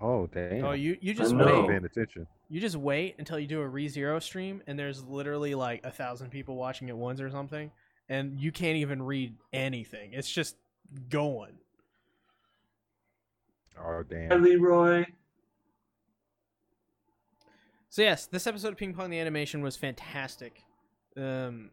[0.00, 0.64] Oh damn.
[0.64, 1.68] Oh, you you just I I wait.
[1.68, 2.26] paying attention.
[2.48, 5.90] You just wait until you do a re zero stream, and there's literally like a
[5.90, 7.70] thousand people watching at once or something,
[8.08, 10.12] and you can't even read anything.
[10.12, 10.56] It's just
[11.08, 11.58] going.
[13.78, 14.42] Oh Hi, damn.
[14.42, 15.04] Leroy.
[17.88, 20.62] So yes, this episode of Ping Pong the Animation was fantastic.
[21.16, 21.70] Um,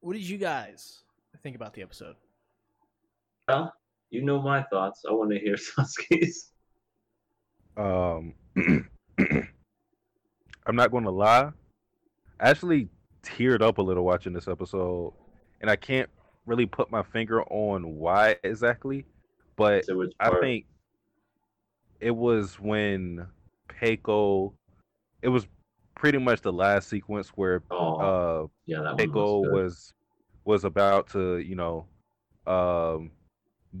[0.00, 1.02] what did you guys
[1.42, 2.14] think about the episode?
[3.48, 3.72] Well,
[4.10, 5.02] you know my thoughts.
[5.08, 6.52] I want to hear Satsuki's.
[7.76, 8.34] Um
[10.66, 11.50] I'm not gonna lie.
[12.40, 12.88] I actually
[13.22, 15.12] teared up a little watching this episode
[15.64, 16.10] and I can't
[16.44, 19.06] really put my finger on why exactly,
[19.56, 20.66] but So I think
[22.00, 23.26] it was when
[23.70, 24.52] Peco.
[25.22, 25.46] It was
[25.94, 29.94] pretty much the last sequence where Oh, uh, yeah, Peco was, was
[30.44, 31.86] was about to, you know,
[32.46, 33.10] um,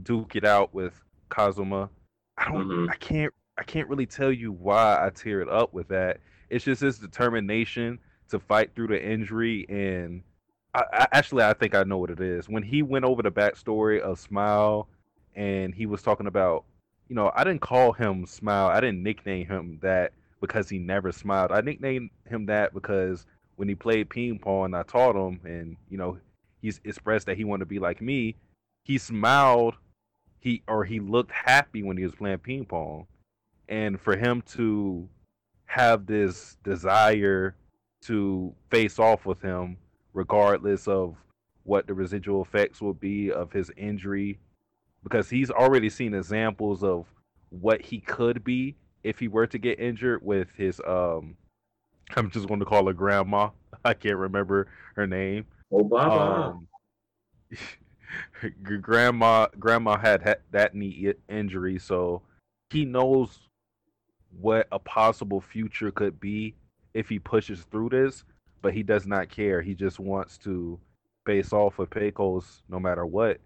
[0.02, 0.98] duke it out with
[1.30, 1.90] Kazama.
[2.38, 2.66] I don't.
[2.66, 2.90] Mhm.
[2.90, 3.34] I can't.
[3.58, 6.20] I can't really tell you why I tear it up with that.
[6.48, 7.98] It's just his determination
[8.30, 10.22] to fight through the injury, and
[10.74, 12.48] I, I actually I think I know what it is.
[12.48, 14.88] When he went over the backstory of Smile,
[15.34, 16.64] and he was talking about,
[17.08, 18.68] you know, I didn't call him Smile.
[18.68, 21.52] I didn't nickname him that because he never smiled.
[21.52, 25.76] I nicknamed him that because when he played ping pong, and I taught him, and
[25.88, 26.18] you know,
[26.60, 28.36] he's expressed that he wanted to be like me.
[28.84, 29.74] He smiled,
[30.40, 33.06] he or he looked happy when he was playing ping pong,
[33.68, 35.08] and for him to
[35.66, 37.54] have this desire
[38.02, 39.78] to face off with him,
[40.14, 41.16] regardless of
[41.64, 44.38] what the residual effects will be of his injury,
[45.02, 47.06] because he's already seen examples of
[47.50, 51.36] what he could be if he were to get injured with his um
[52.16, 53.50] I'm just going to call her grandma.
[53.84, 55.46] I can't remember her name.
[55.72, 56.52] Oh, Baba.
[56.52, 56.68] Um,
[58.80, 62.22] grandma grandma had ha- that knee injury, so
[62.70, 63.40] he knows
[64.40, 66.54] what a possible future could be
[66.92, 68.24] if he pushes through this,
[68.64, 69.60] but he does not care.
[69.60, 70.80] He just wants to
[71.26, 73.38] face off with Pecos no matter what.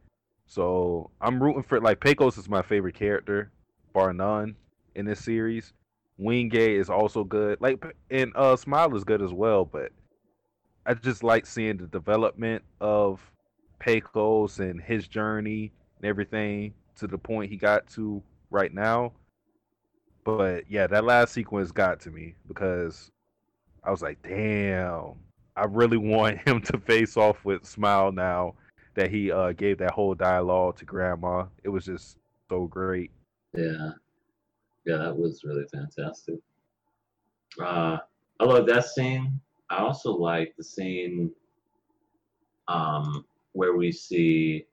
[0.47, 3.51] So I'm rooting for like Pecos is my favorite character,
[3.93, 4.55] bar none,
[4.95, 5.73] in this series.
[6.19, 7.61] Wingate is also good.
[7.61, 9.91] Like and uh Smile is good as well, but
[10.87, 13.21] I just like seeing the development of
[13.81, 19.15] Pecos and his journey and everything to the point he got to right now.
[20.23, 23.11] But yeah, that last sequence got to me because
[23.85, 25.15] I was like, damn,
[25.57, 28.55] I really want him to face off with Smile now
[28.95, 31.47] that he uh, gave that whole dialogue to Grandma.
[31.65, 32.19] It was just
[32.49, 33.11] so great.
[33.57, 33.91] Yeah.
[34.87, 36.37] Yeah, that was really fantastic.
[37.61, 37.99] Uh,
[38.41, 39.41] I love that scene.
[39.71, 41.31] I also like the scene
[42.69, 44.65] um, where we see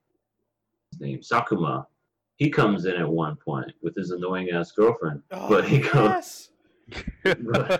[0.92, 1.86] his name Sakuma.
[2.38, 6.50] He comes in at one point with his annoying ass girlfriend, Oh, but he comes.
[6.88, 7.80] yes.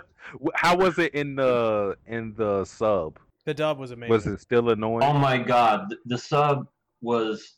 [0.54, 3.18] How was it in the in the sub?
[3.44, 4.10] The dub was amazing.
[4.12, 5.02] Was it still annoying?
[5.04, 6.66] Oh my god, th- the sub
[7.00, 7.54] was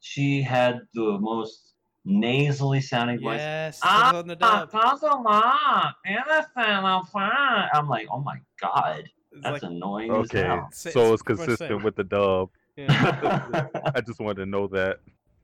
[0.00, 3.38] she had the most nasally sounding voice.
[3.38, 4.70] Yes, Ah, it was on the dub.
[4.70, 7.68] Kazuma, innocent, I'm fine.
[7.74, 10.68] I'm like, oh my god, It's that's like, annoying okay, as hell.
[10.72, 12.48] So it's consistent with the dub.
[12.76, 13.66] yeah.
[13.94, 15.00] I just wanted to know that.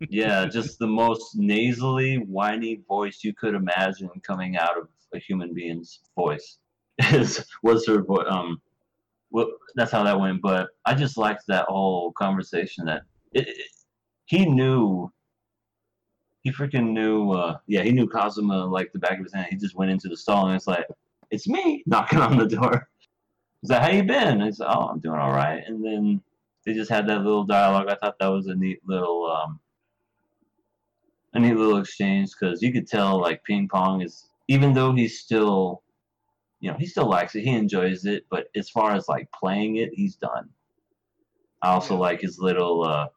[0.09, 5.55] yeah, just the most nasally, whiny voice you could imagine coming out of a human
[5.55, 6.59] being's voice
[7.13, 8.27] is was her voice.
[8.29, 8.61] Um,
[9.31, 10.43] well, that's how that went.
[10.43, 12.85] But I just liked that whole conversation.
[12.87, 13.03] That
[13.33, 13.71] it, it-
[14.27, 15.13] he knew.
[16.43, 17.33] He freaking knew.
[17.33, 19.49] Uh, yeah, he knew Kazama like the back of his hand.
[19.51, 20.87] He just went into the stall and it's like,
[21.31, 22.89] "It's me," knocking on the door.
[23.61, 26.23] He's like, "How you been?" He's like, "Oh, I'm doing all right." And then
[26.65, 27.89] they just had that little dialogue.
[27.89, 29.59] I thought that was a neat little um,
[31.35, 35.19] a neat little exchange because you could tell like ping pong is even though he's
[35.21, 35.83] still
[36.61, 39.77] you know he still likes it he enjoys it but as far as like playing
[39.77, 40.49] it he's done
[41.63, 42.01] i also Yeah.
[42.01, 43.09] like his little uh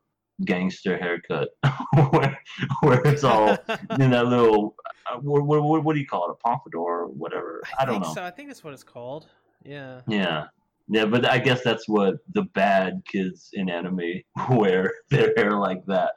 [0.46, 1.50] gangster haircut
[2.12, 2.40] where,
[2.82, 3.50] where it's all
[4.00, 4.76] in that little
[5.12, 8.06] uh, what, what, what do you call it a pompadour or whatever i, don't think
[8.08, 9.28] know So I think that's what it's called.
[9.64, 10.02] Yeah.
[10.08, 10.46] yeah
[10.90, 14.22] yeah but i guess that's what the bad kids in anime
[14.52, 16.12] wear their hair like that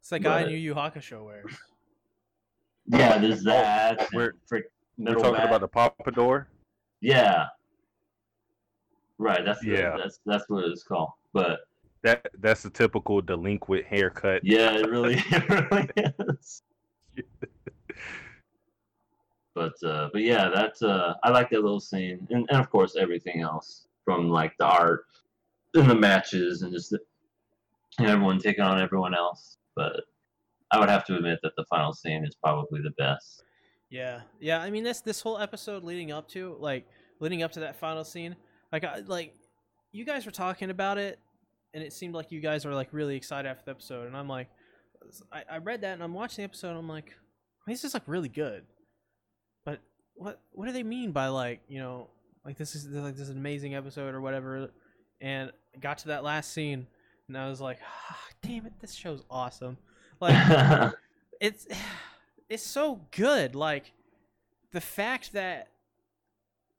[0.00, 1.52] It's like But- Yu Yu Hakusho wears.
[2.86, 4.32] Yeah there's that We're-
[4.98, 5.46] We're talking back.
[5.48, 6.48] about the pompadour.
[7.00, 7.46] Yeah.
[9.18, 9.44] Right.
[9.44, 9.96] That's the, Yeah.
[9.96, 11.10] That's that's what it's called.
[11.32, 11.60] But
[12.02, 14.42] That that's the typical delinquent haircut.
[14.44, 15.88] yeah, it really, it really
[16.28, 16.62] is.
[19.54, 22.96] But uh, but yeah, that's uh, I like that little scene, and, and of course
[22.96, 25.04] everything else from like the art
[25.74, 26.98] and the matches and just the,
[27.98, 29.58] and everyone taking on everyone else.
[29.76, 30.04] But
[30.72, 33.44] I would have to admit that the final scene is probably the best.
[33.90, 34.60] Yeah, yeah.
[34.60, 36.86] I mean, this this whole episode leading up to like
[37.20, 38.34] leading up to that final scene,
[38.72, 39.34] like I like
[39.92, 41.18] you guys were talking about it,
[41.74, 44.28] and it seemed like you guys were like really excited after the episode, and I'm
[44.28, 44.48] like,
[45.30, 47.14] I, I read that and I'm watching the episode, and I'm like,
[47.66, 48.64] this is like really good,
[49.66, 49.80] but
[50.14, 52.08] what what do they mean by like you know
[52.44, 54.70] like this is like this amazing episode or whatever,
[55.20, 56.86] and got to that last scene,
[57.28, 59.76] and I was like, ah, damn it, this show's awesome,
[60.22, 60.92] like
[61.40, 61.66] it's
[62.48, 63.54] it's so good.
[63.54, 63.92] Like
[64.72, 65.68] the fact that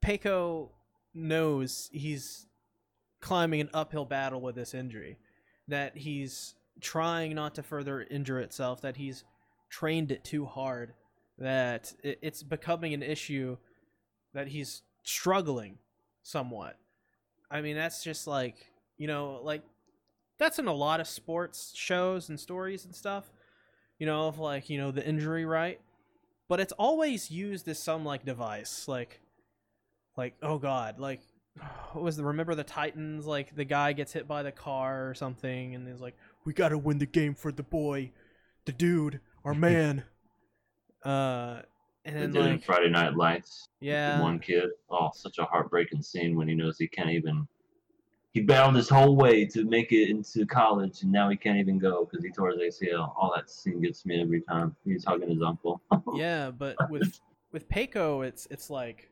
[0.03, 0.69] Peco
[1.13, 2.47] knows he's
[3.21, 5.17] climbing an uphill battle with this injury,
[5.67, 9.23] that he's trying not to further injure itself, that he's
[9.69, 10.93] trained it too hard,
[11.37, 13.57] that it's becoming an issue
[14.33, 15.77] that he's struggling
[16.23, 16.77] somewhat.
[17.49, 18.55] I mean, that's just like,
[18.97, 19.61] you know, like
[20.37, 23.31] that's in a lot of sports shows and stories and stuff
[24.03, 25.79] you know, of like, you know, the injury right.
[26.49, 29.21] But it's always used as some like device, like
[30.17, 31.21] like, oh god, like
[31.93, 35.13] what was the remember the Titans, like the guy gets hit by the car or
[35.13, 38.11] something and he's like, We gotta win the game for the boy,
[38.65, 40.03] the dude, our man.
[41.05, 41.61] uh
[42.03, 43.69] and then did like Friday Night Lights.
[43.79, 44.65] yeah one kid.
[44.89, 47.47] Oh, such a heartbreaking scene when he knows he can't even.
[48.33, 51.77] He battled his whole way to make it into college, and now he can't even
[51.77, 53.13] go because he tore his ACL.
[53.15, 54.75] All that scene gets me every time.
[54.83, 55.81] He's hugging his uncle.
[56.15, 57.19] yeah, but with
[57.51, 59.11] with Peco, it's it's like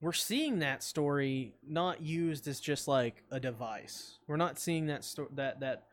[0.00, 4.18] we're seeing that story not used as just like a device.
[4.26, 5.84] We're not seeing that sto- that that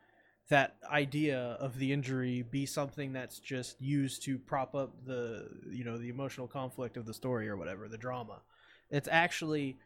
[0.48, 5.84] that idea of the injury be something that's just used to prop up the you
[5.84, 8.40] know the emotional conflict of the story or whatever the drama.
[8.90, 9.76] It's actually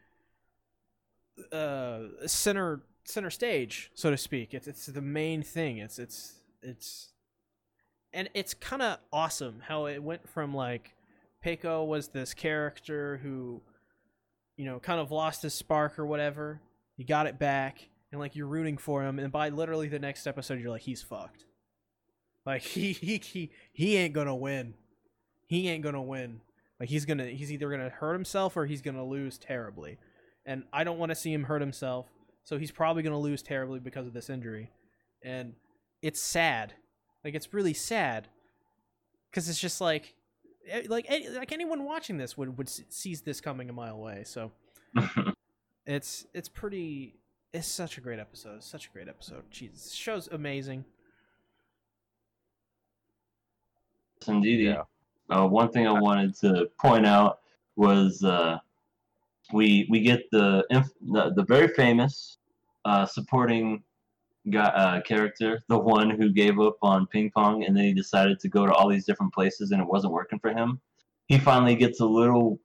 [1.51, 4.53] uh center center stage so to speak.
[4.53, 5.77] It's it's the main thing.
[5.77, 7.09] It's it's it's
[8.13, 10.93] and it's kind of awesome how it went from like
[11.43, 13.61] Peco was this character who,
[14.57, 16.61] you know, kind of lost his spark or whatever.
[16.95, 20.27] He got it back, and like you're rooting for him, and by literally the next
[20.27, 21.45] episode, you're like, he's fucked.
[22.45, 24.75] Like he he he he ain't gonna win.
[25.47, 26.41] He ain't gonna win.
[26.79, 29.97] Like he's gonna he's either gonna hurt himself or he's gonna lose terribly,
[30.45, 32.07] and I don't want to see him hurt himself.
[32.43, 34.71] So he's probably gonna lose terribly because of this injury,
[35.23, 35.53] and
[36.01, 36.73] it's sad.
[37.23, 38.27] Like it's really sad
[39.29, 40.15] because it's just like
[40.67, 43.95] eh, like eh, like anyone watching this would would s- sees this coming a mile
[43.95, 44.23] away.
[44.25, 44.51] So
[45.85, 47.15] it's it's pretty.
[47.53, 48.55] It's such a great episode.
[48.55, 49.43] It's such a great episode.
[49.51, 50.85] Jesus, this show's amazing.
[54.27, 54.61] Indeed.
[54.61, 54.83] Yeah.
[55.29, 57.39] Uh, one thing I wanted to point out
[57.75, 58.59] was uh,
[59.53, 62.37] we we get the inf- the, the very famous
[62.85, 63.83] uh, supporting
[64.49, 68.39] guy, uh, character, the one who gave up on ping pong and then he decided
[68.39, 70.79] to go to all these different places and it wasn't working for him.
[71.27, 72.59] He finally gets a little,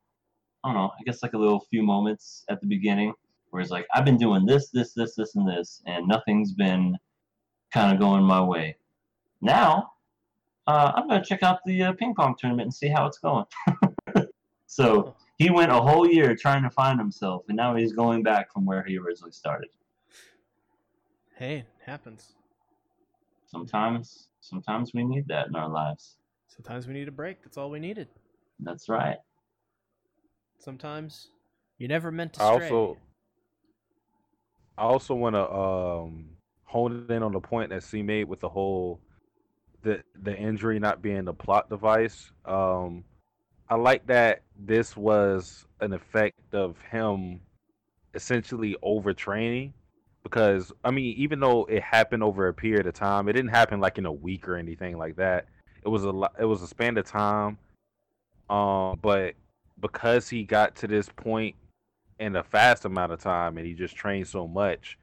[0.65, 3.13] I don't know, I guess like a little few moments at the beginning
[3.51, 6.97] where he's like, I've been doing this, this, this, this, and this, and nothing's been
[7.73, 8.77] kind of going my way.
[9.43, 9.93] Now
[10.67, 13.19] uh, I'm going to check out the uh, ping pong tournament and see how it's
[13.19, 13.45] going.
[14.67, 18.53] so he went a whole year trying to find himself, and now he's going back
[18.53, 19.69] from where he originally started.
[21.37, 22.33] Hey, it happens.
[23.47, 26.17] Sometimes, sometimes we need that in our lives.
[26.49, 27.43] Sometimes we need a break.
[27.43, 28.09] That's all we needed.
[28.61, 29.19] That's right.
[30.59, 31.31] Sometimes
[31.79, 32.99] you never meant to I also
[34.79, 36.31] I also want to um
[36.65, 39.01] hone in on the point that C made with the whole
[39.83, 42.33] the the injury not being the plot device.
[42.47, 43.05] Um
[43.69, 47.41] I like that this was an effect of him
[48.15, 49.73] essentially overtraining
[50.23, 53.81] because I mean even though it happened over a period of time, it didn't happen
[53.81, 55.47] like in a week or anything like that.
[55.85, 57.59] It was a it was a span of time.
[58.49, 59.35] Um but
[59.81, 61.55] because he got to this point
[62.19, 64.99] in a fast amount of time and he just trained so much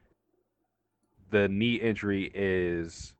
[1.30, 3.14] the knee injury is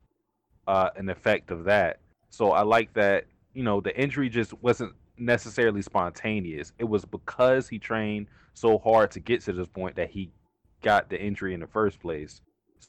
[0.66, 1.99] uh, an effect of that
[2.31, 7.69] so i like that you know the injury just wasn't necessarily spontaneous it was because
[7.69, 10.31] he trained so hard to get to this point that he
[10.82, 12.41] got the injury in the first place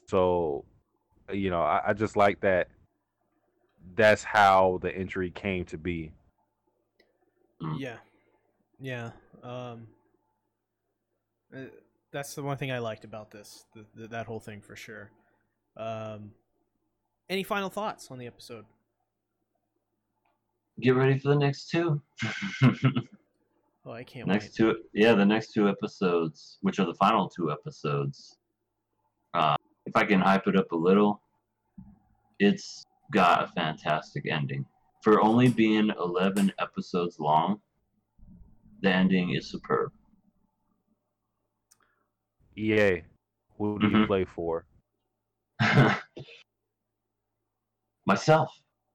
[0.06, 0.64] so
[1.32, 2.68] you know i, I just like that
[3.94, 6.12] that's how the injury came to be
[7.62, 7.80] Mm.
[7.80, 7.96] Yeah,
[8.80, 9.10] yeah.
[9.42, 9.88] Um,
[11.54, 11.60] uh,
[12.12, 15.10] that's the one thing I liked about this, th th that whole thing for sure.
[15.76, 16.32] Um,
[17.28, 18.64] any final thoughts on the episode?
[20.80, 22.00] Get ready for the next two.
[23.84, 24.54] Oh, I can't next wait.
[24.74, 28.36] two, yeah, the next two episodes, which are the final two episodes.
[29.32, 31.22] Uh, if I can hype it up a little,
[32.40, 34.66] it's got a fantastic ending.
[35.02, 37.60] For only being 11 episodes long,
[38.82, 39.92] the ending is superb.
[42.58, 43.02] ea
[43.58, 44.06] who do you Mhm.
[44.06, 44.66] play for
[48.06, 48.50] Myself.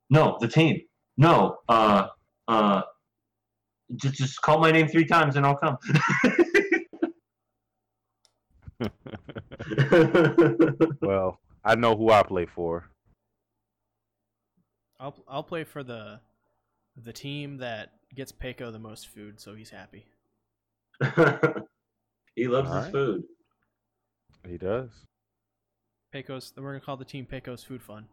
[0.10, 0.82] No, the team.
[1.22, 2.08] No, uh,
[2.48, 2.82] uh,
[3.96, 5.78] just, just call my name three times and I'll come.
[11.02, 12.90] well i know who i play for
[15.00, 16.20] I'll I'll play for the
[16.96, 20.06] the team that gets Peco the most food, so he's happy.
[22.36, 22.92] he loves his Alright.
[22.92, 23.24] food.
[24.48, 24.90] he does
[26.14, 26.54] Peco's.
[26.58, 28.08] We're gonna call the team Peiko's Food Fun.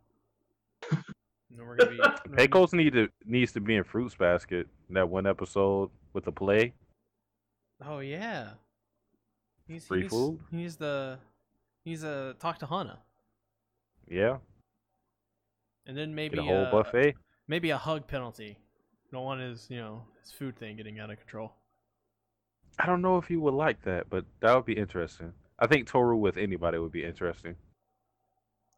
[1.50, 1.98] And we're gonna be.
[1.98, 4.66] we're gonna Pecos need to needs to be in Fruits Basket.
[4.90, 6.74] That one episode with the play.
[7.84, 8.50] Oh yeah.
[9.66, 10.40] He's, Free he's, food?
[10.50, 11.18] He's the.
[11.84, 12.98] He's a talk to Hana,
[14.08, 14.38] Yeah,
[15.86, 17.14] and then maybe get a whole uh, buffet.
[17.46, 18.58] maybe a hug penalty.
[19.10, 21.54] Don't want his you know his food thing getting out of control.
[22.78, 25.32] I don't know if he would like that, but that would be interesting.
[25.58, 27.56] I think Toru with anybody would be interesting.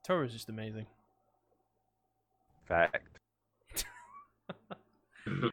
[0.05, 0.87] Toru's just amazing.
[2.71, 3.19] Fact.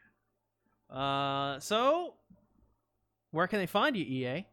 [0.90, 2.14] Uh, so
[3.32, 4.46] where can they find you, EA?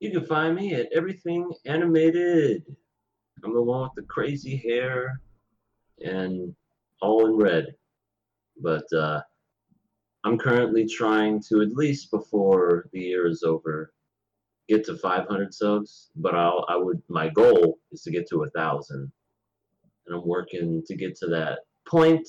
[0.00, 2.62] You can find me at Everything Animated.
[3.42, 5.20] I'm the one with the crazy hair
[6.04, 6.54] and
[7.00, 7.74] all in red.
[8.60, 9.22] But uh,
[10.24, 13.92] I'm currently trying to, at least before the year is over,
[14.68, 16.10] get to 500 subs.
[16.16, 19.10] But I'll, I would, my goal is to get to a thousand,
[20.08, 22.26] and I'm working to get to that point.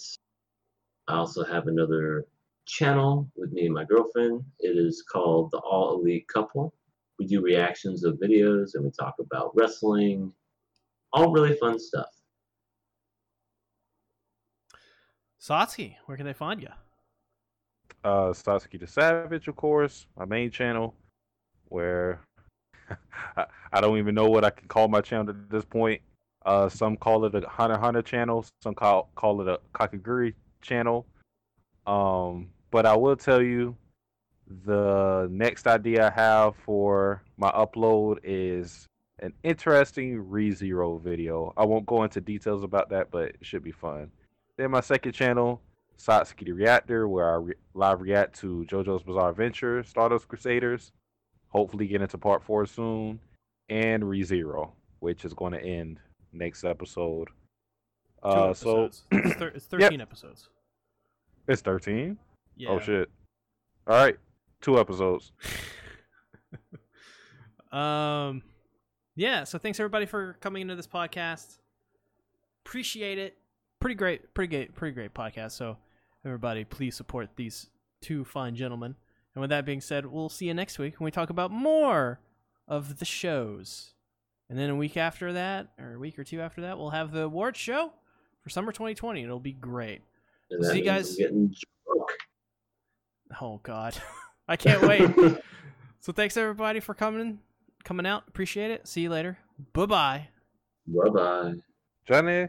[1.07, 2.25] I also have another
[2.67, 4.43] channel with me and my girlfriend.
[4.59, 6.73] It is called the All Elite Couple
[7.19, 10.31] we do reactions of videos and we talk about wrestling
[11.11, 12.07] all really fun stuff
[15.41, 16.67] Satsuki, where can they find you?
[18.03, 20.93] Uh, Satsuki the Savage, of course, my main channel,
[21.69, 22.19] where
[23.37, 26.01] I, I don't even know what I can call my channel at this point.
[26.45, 31.05] Uh, some call it a Hunter Hunter channel, some call call it a Kakegurui channel.
[31.85, 33.75] Um, but I will tell you,
[34.65, 38.87] the next idea I have for my upload is
[39.19, 41.53] an interesting ReZero video.
[41.57, 44.11] I won't go into details about that, but it should be fun.
[44.57, 45.61] Then my second channel,
[45.97, 50.91] Satsuki the Reactor, where I re- live react to JoJo's Bizarre Adventure, Stardust Crusaders.
[51.49, 53.19] Hopefully, get into part four soon,
[53.67, 55.99] and ReZero, which is going to end
[56.33, 57.27] next episode.
[58.23, 60.49] Uh, so it's, thir- it's 13 episodes.
[61.47, 62.17] it's thirteen.
[62.57, 62.69] Yeah.
[62.69, 63.09] Oh shit!
[63.87, 64.17] All right,
[64.61, 65.31] two episodes.
[67.71, 68.41] Um,
[69.15, 69.43] yeah.
[69.43, 71.59] So thanks everybody for coming into this podcast.
[72.65, 73.37] Appreciate it.
[73.79, 75.51] Pretty great, pretty great, pretty great podcast.
[75.51, 75.77] So
[76.25, 77.69] everybody, please support these
[78.01, 78.95] two fine gentlemen.
[79.35, 82.19] And with that being said, we'll see you next week when we talk about more
[82.67, 83.93] of the shows.
[84.49, 87.11] And then a week after that, or a week or two after that, we'll have
[87.11, 87.93] the awards show
[88.41, 89.23] for summer 2020.
[89.23, 90.01] It'll be great.
[90.49, 91.53] And See you guys- getting
[91.85, 92.09] drunk.
[93.39, 93.95] Oh God,
[94.47, 95.07] I can't wait.
[95.99, 97.39] so thanks everybody for coming,
[97.83, 98.23] coming out.
[98.27, 98.87] Appreciate it.
[98.87, 99.37] See you later.
[99.73, 100.27] Bye bye.
[100.87, 101.53] Bye bye.
[102.07, 102.47] Johnny,